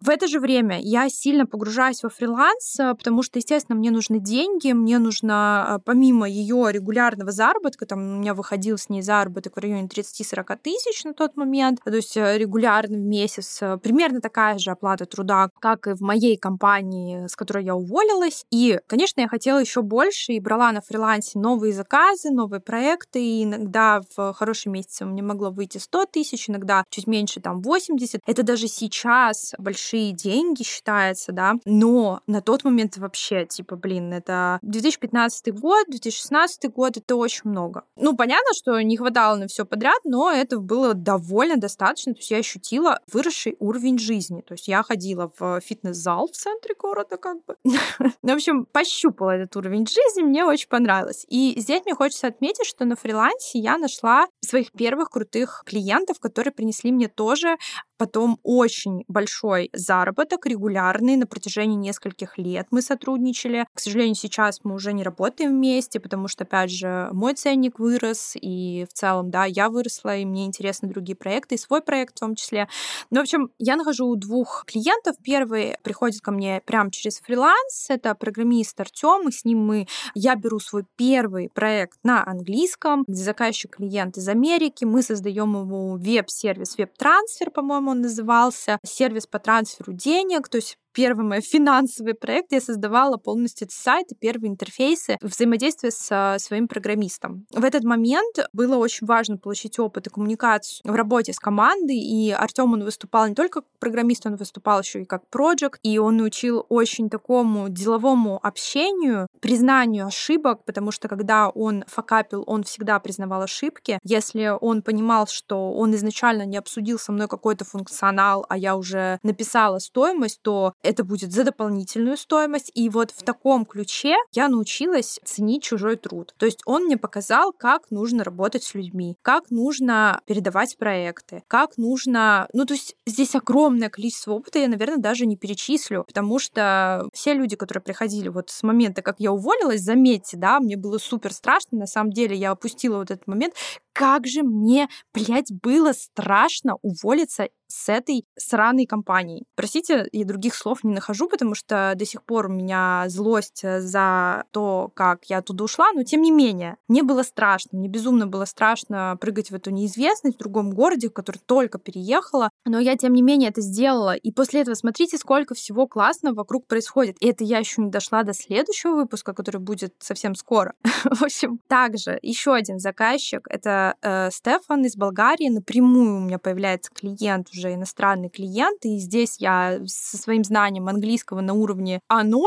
В 0.02 0.10
это 0.10 0.28
же 0.28 0.40
время 0.40 0.80
я 0.82 1.10
сильно 1.10 1.46
погружаюсь 1.46 2.04
во 2.04 2.10
фриланс, 2.10 2.80
э, 2.80 2.94
потому 2.94 3.24
что, 3.24 3.40
естественно, 3.40 3.78
мне 3.78 3.92
нужны 3.92 4.20
деньги, 4.20 4.72
мне 4.74 5.00
нужно, 5.00 5.78
э, 5.78 5.80
помимо 5.84 6.30
ее 6.30 6.68
регулярного 6.70 7.32
заработка, 7.32 7.86
там 7.86 8.00
у 8.00 8.20
меня 8.20 8.34
выходил 8.34 8.78
с 8.78 8.90
ней 8.90 9.02
заработок 9.02 9.56
в 9.56 9.60
районе 9.60 9.88
30-40 9.88 10.58
тысяч 10.58 11.04
на 11.06 11.14
тот 11.14 11.38
момент, 11.38 11.80
то 11.84 11.96
есть 11.96 12.18
э, 12.18 12.38
регулярно 12.38 12.98
в 12.98 13.02
месяц, 13.02 13.60
примерно 13.82 14.22
такая 14.22 14.58
же 14.58 14.72
оплата 14.72 15.06
труда, 15.06 15.50
как 15.60 15.88
и 15.88 15.94
в 15.94 16.02
моей 16.02 16.38
компании, 16.38 17.25
с 17.28 17.36
которой 17.36 17.64
я 17.64 17.75
уволилась. 17.75 18.46
И, 18.52 18.80
конечно, 18.88 19.22
я 19.22 19.28
хотела 19.28 19.60
еще 19.60 19.82
больше 19.82 20.34
и 20.34 20.40
брала 20.40 20.72
на 20.72 20.82
фрилансе 20.82 21.40
новые 21.40 21.74
заказы, 21.74 22.32
новые 22.32 22.60
проекты, 22.60 23.24
и 23.24 23.44
иногда 23.44 24.02
в 24.16 24.34
хорошие 24.34 24.72
месяцы 24.72 25.06
у 25.06 25.08
меня 25.08 25.24
могло 25.24 25.52
выйти 25.52 25.78
100 25.78 26.06
тысяч, 26.08 26.50
иногда 26.50 26.84
чуть 26.90 27.08
меньше, 27.08 27.40
там, 27.40 27.62
80. 27.62 28.22
Это 28.25 28.44
даже 28.44 28.68
сейчас 28.68 29.54
большие 29.58 29.85
большие 29.86 30.13
деньги 30.13 30.63
считается, 30.63 31.32
да, 31.32 31.56
но 31.65 32.22
на 32.25 32.42
тот 32.42 32.63
момент 32.63 32.98
вообще, 32.98 33.46
типа, 33.46 33.75
блин, 33.75 34.13
это 34.13 34.58
2015 34.63 35.54
год, 35.54 35.86
2016 35.88 36.72
год, 36.72 36.98
это 36.98 37.15
очень 37.15 37.50
много. 37.50 37.84
Ну, 37.96 38.15
понятно, 38.15 38.54
что 38.56 38.82
не 38.82 38.98
хватало 38.98 39.36
на 39.36 39.48
все 39.48 39.63
подряд, 39.63 40.00
но 40.04 40.32
это 40.32 40.60
было 40.60 40.94
довольно 40.96 41.58
достаточно, 41.58 42.13
то 42.13 42.20
есть 42.20 42.32
я 42.32 42.38
ощутила 42.38 43.00
выросший 43.12 43.58
уровень 43.60 44.00
жизни, 44.00 44.42
то 44.42 44.54
есть 44.54 44.68
я 44.68 44.82
ходила 44.82 45.32
в 45.38 45.62
фитнес-зал 45.62 46.27
в 46.27 46.36
центре 46.36 46.74
города, 46.80 47.18
как 47.18 47.38
бы. 47.46 47.56
Ну, 48.22 48.32
в 48.32 48.36
общем, 48.36 48.65
пощупала 48.65 49.32
этот 49.32 49.56
уровень 49.56 49.86
жизни, 49.86 50.24
мне 50.24 50.46
очень 50.46 50.68
понравилось. 50.68 51.25
И 51.30 51.54
здесь 51.58 51.84
мне 51.86 51.94
хочется 51.94 52.27
отметить, 52.27 52.65
что 52.65 52.86
на 52.86 52.96
фрилансе 52.96 53.60
я 53.60 53.77
нашла 53.77 54.27
своих 54.42 54.72
первых 54.72 55.10
крутых 55.10 55.63
клиентов, 55.65 56.20
которые 56.20 56.51
принесли 56.51 56.92
мне 56.92 57.08
тоже 57.08 57.58
потом 57.98 58.40
очень 58.44 59.04
большой 59.08 59.70
заработок, 59.74 60.46
регулярный, 60.46 61.16
на 61.16 61.28
протяжении 61.28 61.75
нескольких 61.75 62.38
лет 62.38 62.68
мы 62.72 62.82
сотрудничали. 62.82 63.66
К 63.74 63.80
сожалению, 63.80 64.16
сейчас 64.16 64.62
мы 64.64 64.75
уже 64.75 64.94
не 64.94 65.04
работаем 65.04 65.52
вместе, 65.52 66.00
потому 66.00 66.28
что, 66.28 66.44
опять 66.44 66.72
же, 66.72 67.10
мой 67.12 67.34
ценник 67.34 67.80
вырос, 67.80 68.34
и 68.40 68.86
в 68.90 68.94
целом, 68.94 69.32
да, 69.32 69.46
я 69.46 69.70
выросла, 69.70 70.18
и 70.18 70.25
мне 70.25 70.46
интересны 70.46 70.90
другие 70.90 71.16
проекты, 71.16 71.56
и 71.56 71.58
свой 71.58 71.82
проект 71.82 72.16
в 72.18 72.20
том 72.20 72.36
числе. 72.36 72.68
Ну, 73.12 73.20
в 73.20 73.24
общем, 73.24 73.50
я 73.60 73.75
нахожу 73.75 74.15
двух 74.15 74.65
клиентов. 74.65 75.15
Первый 75.24 75.76
приходит 75.84 76.22
ко 76.22 76.32
мне 76.32 76.62
прямо 76.65 76.91
через 76.91 77.19
фриланс, 77.19 77.89
это 77.89 78.15
программист 78.15 78.80
Артем, 78.80 79.30
и 79.30 79.32
с 79.32 79.46
ним 79.46 79.65
мы, 79.65 79.88
я 80.13 80.36
беру 80.36 80.60
свой 80.60 80.86
первый 80.96 81.50
проект 81.54 82.00
на 82.04 82.26
английском, 82.26 83.04
где 83.08 83.22
заказчик 83.22 83.78
клиент 83.78 84.17
из 84.17 84.28
Америки, 84.28 84.86
мы 84.86 85.02
создаем 85.02 85.56
ему 85.58 85.98
веб-сервис, 85.98 86.78
веб-трансфер, 86.78 87.52
по-моему, 87.52 87.85
он 87.88 88.02
назывался, 88.02 88.80
сервис 88.84 89.28
по 89.28 89.39
трансферу 89.39 89.93
денег, 89.93 90.50
то 90.50 90.58
есть 90.58 90.78
первый 90.95 91.25
мой 91.25 91.41
финансовый 91.41 92.13
проект 92.13 92.53
я 92.53 92.62
создавала 92.62 93.17
полностью 93.17 93.67
сайт 93.69 94.12
и 94.12 94.15
первые 94.15 94.49
интерфейсы 94.49 95.17
взаимодействия 95.21 95.91
с 95.91 96.38
своим 96.39 96.67
программистом. 96.67 97.45
В 97.51 97.63
этот 97.63 97.84
момент 97.84 98.38
было 98.53 98.77
очень 98.77 99.05
важно 99.05 99.38
получить 99.38 99.77
опыт 99.77 100.08
и 100.08 100.10
коммуникацию 100.10 100.81
в 100.89 100.95
работе 100.95 101.34
с 101.34 101.39
командой, 101.39 101.97
и 101.97 102.31
Артем 102.31 102.73
он 102.73 102.84
выступал 102.84 103.27
не 103.27 103.36
только 103.36 103.62
как 103.62 103.65
программист, 103.79 104.25
он 104.25 104.36
выступал 104.36 104.81
еще 104.81 105.01
и 105.01 105.05
как 105.05 105.29
проект, 105.29 105.45
и 105.84 105.99
он 105.99 106.17
научил 106.17 106.65
очень 106.69 107.10
такому 107.10 107.69
деловому 107.69 108.39
общению, 108.41 109.27
признанию 109.41 110.08
ошибок, 110.08 110.63
потому 110.65 110.91
что 110.91 111.08
когда 111.08 111.49
он 111.49 111.84
факапил, 111.88 112.43
он 112.47 112.63
всегда 112.63 112.99
признавал 112.99 113.41
ошибки. 113.41 113.99
Если 114.03 114.51
он 114.60 114.81
понимал, 114.81 115.27
что 115.27 115.73
он 115.73 115.93
изначально 115.95 116.45
не 116.45 116.58
обсудил 116.58 116.97
со 116.97 117.12
мной 117.12 117.27
какой-то 117.27 117.65
функционал, 117.65 118.45
а 118.49 118.58
я 118.58 118.75
уже 118.75 119.19
написала 119.23 119.79
стоимость, 119.79 120.41
то 120.41 120.73
это 120.86 121.04
будет 121.04 121.32
за 121.32 121.43
дополнительную 121.43 122.17
стоимость. 122.17 122.71
И 122.74 122.89
вот 122.89 123.12
в 123.12 123.24
таком 123.24 123.65
ключе 123.65 124.15
я 124.34 124.48
научилась 124.48 125.19
ценить 125.26 125.63
чужой 125.63 125.95
труд. 125.95 126.34
То 126.38 126.45
есть 126.45 126.62
он 126.65 126.86
мне 126.86 126.98
показал, 126.98 127.52
как 127.52 127.89
нужно 127.91 128.24
работать 128.24 128.63
с 128.63 128.74
людьми, 128.74 129.17
как 129.21 129.50
нужно 129.50 130.21
передавать 130.26 130.78
проекты, 130.78 131.43
как 131.48 131.78
нужно... 131.78 132.48
Ну, 132.54 132.65
то 132.65 132.74
есть 132.74 132.95
здесь 133.06 133.36
огромное 133.36 133.89
количество 133.89 134.34
опыта, 134.34 134.60
я, 134.60 134.67
наверное, 134.67 134.98
даже 134.98 135.26
не 135.26 135.38
перечислю, 135.38 136.04
потому 136.06 136.39
что 136.39 137.10
все 137.13 137.34
люди, 137.34 137.56
которые 137.56 137.82
приходили 137.82 138.30
вот 138.30 138.50
с 138.50 138.63
момента, 138.63 139.02
как 139.02 139.15
я 139.19 139.32
уволилась, 139.32 139.82
заметьте, 139.82 140.38
да, 140.38 140.60
мне 140.60 140.78
было 140.78 140.98
супер 140.98 141.34
страшно, 141.34 141.80
на 141.80 141.88
самом 141.88 142.12
деле 142.12 142.36
я 142.36 142.52
опустила 142.52 142.98
вот 142.98 143.12
этот 143.12 143.28
момент, 143.28 143.56
как 143.93 144.28
же 144.28 144.43
мне, 144.43 144.89
блядь, 145.13 145.52
было 145.63 145.93
страшно 145.93 146.76
уволиться 146.82 147.48
с 147.76 147.90
этой 147.90 148.26
сраной 148.38 148.86
компанией. 148.86 149.44
Простите, 149.56 150.08
я 150.12 150.26
других 150.26 150.56
слов 150.56 150.84
не 150.84 150.94
нахожу, 150.94 151.28
потому 151.28 151.56
что 151.56 151.94
до 151.96 152.06
сих 152.06 152.24
пор 152.24 152.46
у 152.46 152.54
меня 152.54 153.06
злость 153.08 153.64
э, 153.64 153.82
за 153.82 154.46
то, 154.52 154.92
как 154.94 155.26
я 155.26 155.40
оттуда 155.40 155.66
ушла, 155.66 155.92
но 155.94 156.04
тем 156.04 156.22
не 156.22 156.32
менее, 156.32 156.78
мне 156.88 157.04
было 157.04 157.24
страшно, 157.24 157.78
мне 157.78 157.90
безумно 157.90 158.28
было 158.28 158.46
страшно 158.46 159.18
прыгать 159.20 159.52
в 159.52 159.56
эту 159.56 159.72
неизвестность 159.72 160.38
в 160.38 160.40
другом 160.40 160.72
городе, 160.72 161.10
в 161.10 161.14
который 161.14 161.42
только 161.46 161.78
переехала, 161.78 162.50
но 162.66 162.80
я, 162.80 162.96
тем 162.96 163.14
не 163.14 163.22
менее, 163.22 163.50
это 163.50 163.62
сделала. 163.62 164.16
И 164.16 164.32
после 164.32 164.62
этого 164.62 164.76
смотрите, 164.76 165.18
сколько 165.18 165.54
всего 165.54 165.88
классного 165.88 166.36
вокруг 166.36 166.68
происходит. 166.68 167.18
И 167.20 167.28
это 167.28 167.44
я 167.44 167.60
еще 167.60 167.82
не 167.82 167.90
дошла 167.90 168.24
до 168.24 168.34
следующего 168.34 168.96
выпуска, 168.96 169.34
который 169.34 169.60
будет 169.60 169.94
совсем 170.00 170.36
скоро. 170.36 170.74
в 171.04 171.24
общем, 171.24 171.60
также 171.68 172.18
еще 172.22 172.54
один 172.54 172.80
заказчик, 172.80 173.46
это 173.50 173.96
э, 174.02 174.30
Стефан 174.32 174.86
из 174.86 174.96
Болгарии. 174.96 175.50
Напрямую 175.50 176.18
у 176.18 176.20
меня 176.22 176.40
появляется 176.40 176.92
клиент, 176.94 177.50
уже 177.52 177.64
иностранный 177.73 178.30
клиент, 178.30 178.86
и 178.86 178.97
здесь 178.97 179.38
я 179.39 179.80
со 179.86 180.17
своим 180.17 180.43
знанием 180.43 180.88
английского 180.88 181.41
на 181.41 181.54
уровне 181.54 181.99
А0 182.12 182.41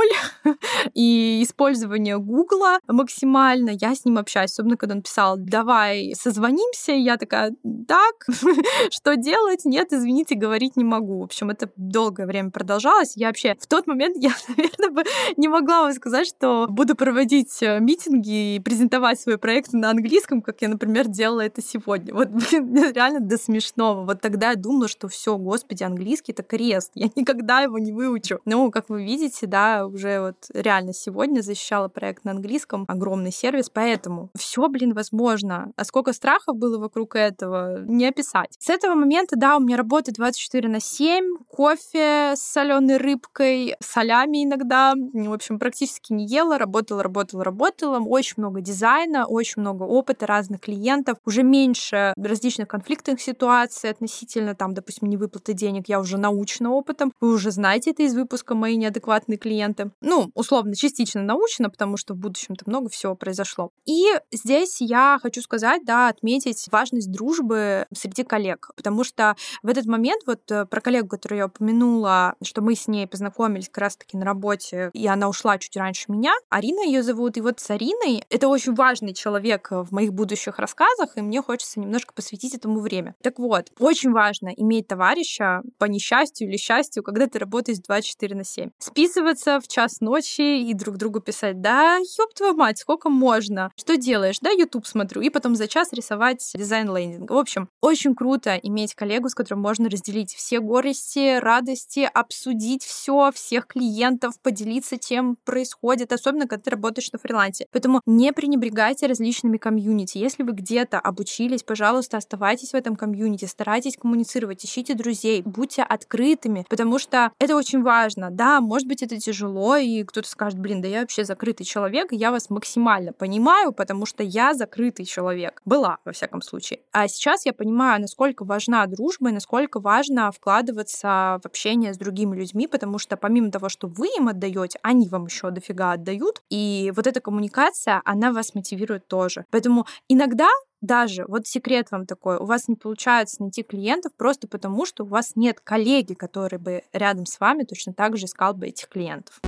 и 0.95 1.41
использование 1.43 2.19
Гугла 2.19 2.79
максимально, 2.87 3.71
я 3.71 3.95
с 3.95 4.05
ним 4.05 4.19
общаюсь, 4.19 4.53
особенно 4.53 4.77
когда 4.77 4.95
он 4.95 5.03
писал, 5.03 5.37
давай 5.37 6.15
созвонимся, 6.15 6.93
я 6.93 7.17
такая, 7.17 7.55
так, 7.87 8.27
что 8.91 9.17
делать? 9.17 9.65
Нет, 9.65 9.93
извините, 9.93 10.35
говорить 10.35 10.77
не 10.77 10.85
могу. 10.85 11.21
В 11.21 11.25
общем, 11.25 11.51
это 11.51 11.71
долгое 11.77 12.27
время 12.27 12.51
продолжалось. 12.51 13.17
Я 13.17 13.29
вообще 13.29 13.55
в 13.59 13.67
тот 13.67 13.87
момент, 13.87 14.17
я, 14.21 14.33
наверное, 14.49 14.91
бы 14.91 15.05
не 15.37 15.49
могла 15.49 15.83
вам 15.83 15.93
сказать, 15.93 16.27
что 16.27 16.67
буду 16.69 16.95
проводить 16.95 17.63
э, 17.63 17.79
митинги 17.81 18.57
и 18.57 18.61
презентовать 18.61 19.21
свой 19.21 19.39
проект 19.39 19.73
на 19.73 19.91
английском, 19.91 20.43
как 20.43 20.61
я, 20.63 20.69
например, 20.69 21.07
делала 21.09 21.43
это 21.43 21.63
сегодня. 21.63 22.15
Вот, 22.15 22.29
блин, 22.29 22.93
реально 22.93 23.21
до 23.21 23.39
смешного. 23.39 24.05
Вот 24.05 24.21
тогда 24.21 24.51
я 24.51 24.57
думала, 24.57 24.89
что 24.89 24.98
что 24.99 25.09
все, 25.09 25.37
господи, 25.37 25.85
английский 25.85 26.33
это 26.33 26.43
крест, 26.43 26.91
я 26.95 27.09
никогда 27.15 27.61
его 27.61 27.79
не 27.79 27.93
выучу. 27.93 28.41
Ну, 28.45 28.71
как 28.71 28.89
вы 28.89 29.05
видите, 29.05 29.47
да, 29.47 29.87
уже 29.87 30.21
вот 30.21 30.37
реально 30.53 30.93
сегодня 30.93 31.41
защищала 31.41 31.89
проект 31.89 32.25
на 32.25 32.33
английском, 32.33 32.85
огромный 32.89 33.31
сервис, 33.31 33.71
поэтому 33.71 34.31
все, 34.37 34.69
блин, 34.69 34.95
возможно. 34.95 35.73
А 35.77 35.85
сколько 35.85 36.13
страхов 36.13 36.57
было 36.57 36.79
вокруг 36.79 37.15
этого, 37.15 37.85
не 37.85 38.07
описать. 38.07 38.57
С 38.59 38.71
этого 38.71 38.95
момента, 38.95 39.37
да, 39.37 39.57
у 39.57 39.61
меня 39.61 39.77
работа 39.77 40.13
24 40.13 40.69
на 40.69 40.81
7, 40.81 41.37
кофе 41.49 42.35
с 42.35 42.41
соленой 42.41 42.97
рыбкой, 42.97 43.77
солями 43.81 44.45
иногда, 44.45 44.95
в 44.97 45.33
общем, 45.33 45.61
практически 45.61 46.13
не 46.13 46.27
ела, 46.27 46.59
работала, 46.59 47.05
работала, 47.05 47.45
работала, 47.45 48.01
очень 48.01 48.35
много 48.39 48.61
дизайна, 48.61 49.27
очень 49.27 49.63
много 49.63 49.85
опыта 49.85 50.27
разных 50.27 50.61
клиентов, 50.61 51.19
уже 51.25 51.45
меньше 51.45 52.13
различных 52.17 52.67
конфликтных 52.67 53.21
ситуаций 53.21 53.91
относительно, 53.91 54.57
там, 54.57 54.75
допустим, 54.75 54.88
невыплаты 55.07 55.53
денег, 55.53 55.89
я 55.89 56.01
уже 56.01 56.19
научена 56.19 56.71
опытом, 56.71 57.13
вы 57.21 57.33
уже 57.33 57.51
знаете 57.51 57.91
это 57.91 58.03
из 58.03 58.15
выпуска 58.15 58.55
«Мои 58.55 58.77
неадекватные 58.77 59.39
клиенты». 59.39 59.91
Ну, 60.01 60.31
условно, 60.35 60.75
частично 60.75 61.23
научена, 61.23 61.71
потому 61.71 61.97
что 61.97 62.15
в 62.15 62.19
будущем-то 62.19 62.65
много 62.67 62.89
всего 62.89 63.15
произошло. 63.15 63.71
И 63.87 64.07
здесь 64.33 64.81
я 64.81 65.19
хочу 65.23 65.43
сказать, 65.43 65.85
да, 65.85 66.09
отметить 66.09 66.67
важность 66.71 67.11
дружбы 67.11 67.87
среди 67.93 68.25
коллег, 68.25 68.71
потому 68.77 69.05
что 69.05 69.37
в 69.63 69.69
этот 69.69 69.87
момент 69.87 70.23
вот 70.27 70.51
э, 70.51 70.67
про 70.67 70.81
коллегу, 70.81 71.09
которую 71.09 71.39
я 71.39 71.47
упомянула, 71.47 72.35
что 72.43 72.63
мы 72.63 72.75
с 72.75 72.89
ней 72.89 73.07
познакомились 73.07 73.69
как 73.69 73.79
раз-таки 73.79 74.17
на 74.17 74.25
работе, 74.25 74.91
и 74.93 75.07
она 75.07 75.29
ушла 75.29 75.59
чуть 75.59 75.77
раньше 75.77 76.05
меня. 76.09 76.35
Арина 76.49 76.81
ее 76.81 77.03
зовут, 77.03 77.37
и 77.37 77.41
вот 77.41 77.61
с 77.61 77.71
Ариной 77.71 78.23
это 78.31 78.49
очень 78.49 78.75
важный 78.75 79.15
человек 79.15 79.69
в 79.71 79.93
моих 79.93 80.13
будущих 80.13 80.59
рассказах, 80.59 81.17
и 81.17 81.21
мне 81.21 81.43
хочется 81.43 81.81
немножко 81.81 82.15
посвятить 82.15 82.55
этому 82.55 82.81
время. 82.81 83.15
Так 83.23 83.39
вот, 83.39 83.71
очень 83.79 84.13
важно 84.13 84.49
иметь 84.49 84.78
товарища 84.83 85.63
по 85.79 85.87
несчастью 85.87 86.49
или 86.49 86.57
счастью, 86.57 87.03
когда 87.03 87.27
ты 87.27 87.39
работаешь 87.39 87.79
24 87.79 88.37
на 88.37 88.45
7. 88.45 88.71
Списываться 88.79 89.61
в 89.61 89.69
час 89.69 90.01
ночи 90.01 90.61
и 90.61 90.75
друг 90.75 90.97
другу 90.97 91.21
писать, 91.21 91.61
да, 91.61 91.97
ёб 91.97 92.35
твою 92.35 92.55
мать, 92.55 92.79
сколько 92.79 93.09
можно? 93.09 93.71
Что 93.77 93.97
делаешь? 93.97 94.39
Да, 94.41 94.51
YouTube 94.51 94.87
смотрю, 94.87 95.23
и 95.23 95.31
потом 95.31 95.57
за 95.57 95.69
час 95.69 95.93
рисовать 95.93 96.51
дизайн 96.55 96.95
лендинга. 96.95 97.33
В 97.33 97.39
общем, 97.39 97.69
очень 97.81 98.15
круто 98.15 98.57
иметь 98.57 98.95
коллегу, 98.95 99.29
с 99.29 99.35
которым 99.35 99.63
можно 99.63 99.89
разделить 99.89 100.35
все 100.35 100.61
горести, 100.61 101.39
радости, 101.39 102.09
обсудить 102.13 102.85
все, 102.85 103.31
всех 103.35 103.67
клиентов, 103.67 104.41
поделиться 104.41 104.97
тем 104.97 105.37
происходит, 105.45 106.13
особенно 106.13 106.47
когда 106.47 106.63
ты 106.63 106.71
работаешь 106.71 107.13
на 107.13 107.19
фрилансе. 107.19 107.67
Поэтому 107.73 108.01
не 108.07 108.33
пренебрегайте 108.33 109.07
различными 109.07 109.57
комьюнити. 109.57 110.19
Если 110.19 110.43
вы 110.43 110.53
где-то 110.53 110.99
обучились, 110.99 111.63
пожалуйста, 111.63 112.17
оставайтесь 112.17 112.71
в 112.71 112.75
этом 112.75 112.97
комьюнити, 112.97 113.45
старайтесь 113.45 113.97
коммуницировать, 113.97 114.65
ищите 114.69 114.95
друзей, 114.95 115.43
будьте 115.45 115.83
открытыми, 115.83 116.67
потому 116.69 116.99
что 116.99 117.33
это 117.39 117.57
очень 117.57 117.83
важно. 117.83 118.31
Да, 118.31 118.61
может 118.61 118.87
быть, 118.87 119.03
это 119.03 119.19
тяжело, 119.19 119.77
и 119.77 120.05
кто-то 120.05 120.29
скажет, 120.29 120.59
блин, 120.59 120.83
да 120.83 120.89
я 120.89 121.01
вообще 121.01 121.25
закрытый 121.25 121.65
человек, 121.65 122.13
я 122.13 122.31
вас 122.31 122.51
максимально 122.51 123.13
понимаю, 123.13 123.73
потому 123.73 124.07
что 124.07 124.23
я 124.23 124.55
закрытый 124.55 125.07
человек. 125.07 125.63
Была, 125.65 125.99
во 126.05 126.13
всяком 126.13 126.43
случае. 126.43 126.81
А 126.93 127.09
сейчас 127.09 127.47
я 127.47 127.53
понимаю, 127.53 128.01
насколько 128.01 128.45
важна 128.45 128.87
дружба 128.87 129.31
и 129.31 129.33
насколько 129.33 129.81
важно 129.81 130.31
вкладываться 130.31 131.41
в 131.43 131.47
общение 131.47 131.95
с 131.95 131.99
другими 131.99 132.37
людьми, 132.37 132.67
потому 132.67 132.99
что 132.99 133.17
помимо 133.17 133.51
того, 133.51 133.69
что 133.69 133.89
вы 133.89 134.09
им 134.19 134.29
отдаете, 134.29 134.79
они 134.83 135.09
вам 135.09 135.27
еще 135.27 135.51
дофига 135.51 135.93
отдают. 135.93 136.43
И 136.51 136.93
вот 136.95 137.07
эта 137.07 137.21
коммуникация, 137.21 138.03
она 138.05 138.33
вас 138.33 138.55
мотивирует 138.55 139.07
тоже. 139.09 139.45
Поэтому 139.51 139.87
иногда 140.09 140.49
даже, 140.81 141.25
вот 141.27 141.47
секрет 141.47 141.91
вам 141.91 142.07
такой, 142.07 142.37
у 142.37 142.45
вас 142.45 142.69
не 142.69 142.77
получается 142.77 143.43
найти 143.43 143.63
клиентов 143.63 144.13
просто 144.17 144.49
потому, 144.49 144.87
что 144.87 145.05
у 145.05 145.07
вас 145.07 145.33
нет 145.35 145.61
коллеги, 145.61 146.15
который 146.15 146.59
бы 146.59 146.83
рядом 146.93 147.27
с 147.27 147.41
вами 147.41 147.65
точно 147.65 147.93
так 147.93 148.17
же 148.17 148.27
искал 148.27 148.55
бы 148.55 148.69
этих 148.69 148.89
клиентов. 148.89 149.41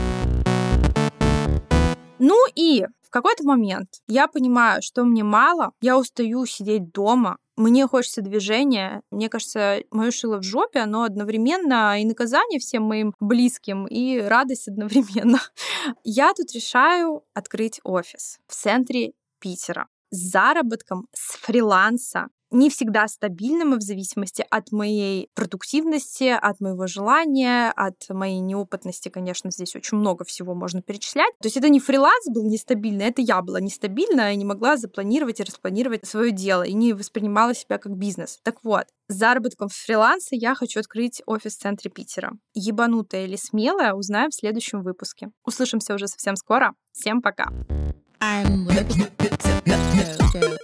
Ну 2.19 2.37
и 2.55 2.87
в 3.03 3.11
какой-то 3.11 3.45
момент 3.45 4.03
я 4.07 4.29
понимаю, 4.29 4.83
что 4.83 5.05
мне 5.05 5.25
мало, 5.25 5.73
я 5.81 5.99
устаю 5.99 6.45
сидеть 6.47 6.93
дома, 6.93 7.39
мне 7.61 7.87
хочется 7.87 8.23
движения. 8.23 9.03
Мне 9.11 9.29
кажется, 9.29 9.83
мое 9.91 10.11
шило 10.11 10.39
в 10.39 10.43
жопе, 10.43 10.81
оно 10.81 11.03
одновременно 11.03 12.01
и 12.01 12.07
наказание 12.07 12.59
всем 12.59 12.85
моим 12.85 13.15
близким, 13.21 13.87
и 13.87 14.19
радость 14.19 14.69
одновременно. 14.69 15.41
Я 16.05 16.33
тут 16.33 16.53
решаю 16.53 17.23
открыть 17.35 17.81
офис 17.85 18.39
в 18.47 18.55
центре 18.55 19.13
Питера 19.41 19.89
с 20.11 20.31
заработком 20.31 21.07
с 21.13 21.37
фриланса 21.37 22.29
не 22.51 22.69
всегда 22.69 23.07
стабильным 23.09 23.75
и 23.75 23.79
в 23.79 23.83
зависимости 23.83 24.45
от 24.51 24.73
моей 24.73 25.29
продуктивности, 25.35 26.37
от 26.41 26.61
моего 26.61 26.87
желания, 26.87 27.73
от 27.77 28.09
моей 28.09 28.41
неопытности, 28.41 29.09
конечно, 29.09 29.51
здесь 29.51 29.77
очень 29.77 29.99
много 29.99 30.25
всего 30.25 30.55
можно 30.55 30.83
перечислять. 30.83 31.33
То 31.41 31.47
есть 31.47 31.57
это 31.57 31.69
не 31.69 31.81
фриланс 31.81 32.27
был 32.29 32.45
нестабильный, 32.45 33.07
это 33.07 33.23
я 33.23 33.41
была 33.43 33.61
нестабильна 33.61 34.33
и 34.33 34.37
не 34.37 34.45
могла 34.45 34.77
запланировать 34.77 35.41
и 35.41 35.45
распланировать 35.45 36.07
свое 36.07 36.33
дело 36.33 36.63
и 36.65 36.73
не 36.73 36.93
воспринимала 36.93 37.55
себя 37.55 37.79
как 37.79 37.97
бизнес. 37.97 38.41
Так 38.43 38.65
вот, 38.65 38.87
с 39.09 39.15
заработком 39.15 39.69
в 39.69 39.75
фрилансе 39.75 40.37
я 40.37 40.55
хочу 40.55 40.81
открыть 40.81 41.23
офис 41.27 41.57
в 41.57 41.61
центре 41.61 41.91
Питера. 41.91 42.33
Ебанутая 42.55 43.27
или 43.27 43.37
смелая, 43.37 43.95
узнаем 43.95 44.31
в 44.31 44.35
следующем 44.35 44.83
выпуске. 44.83 45.31
Услышимся 45.45 45.95
уже 45.95 46.09
совсем 46.09 46.37
скоро. 46.37 46.75
Всем 46.93 47.23
пока! 47.23 47.49
I'm 48.23 48.67
Joe, 49.67 49.77
Joe, 49.95 50.41
Joe. 50.41 50.60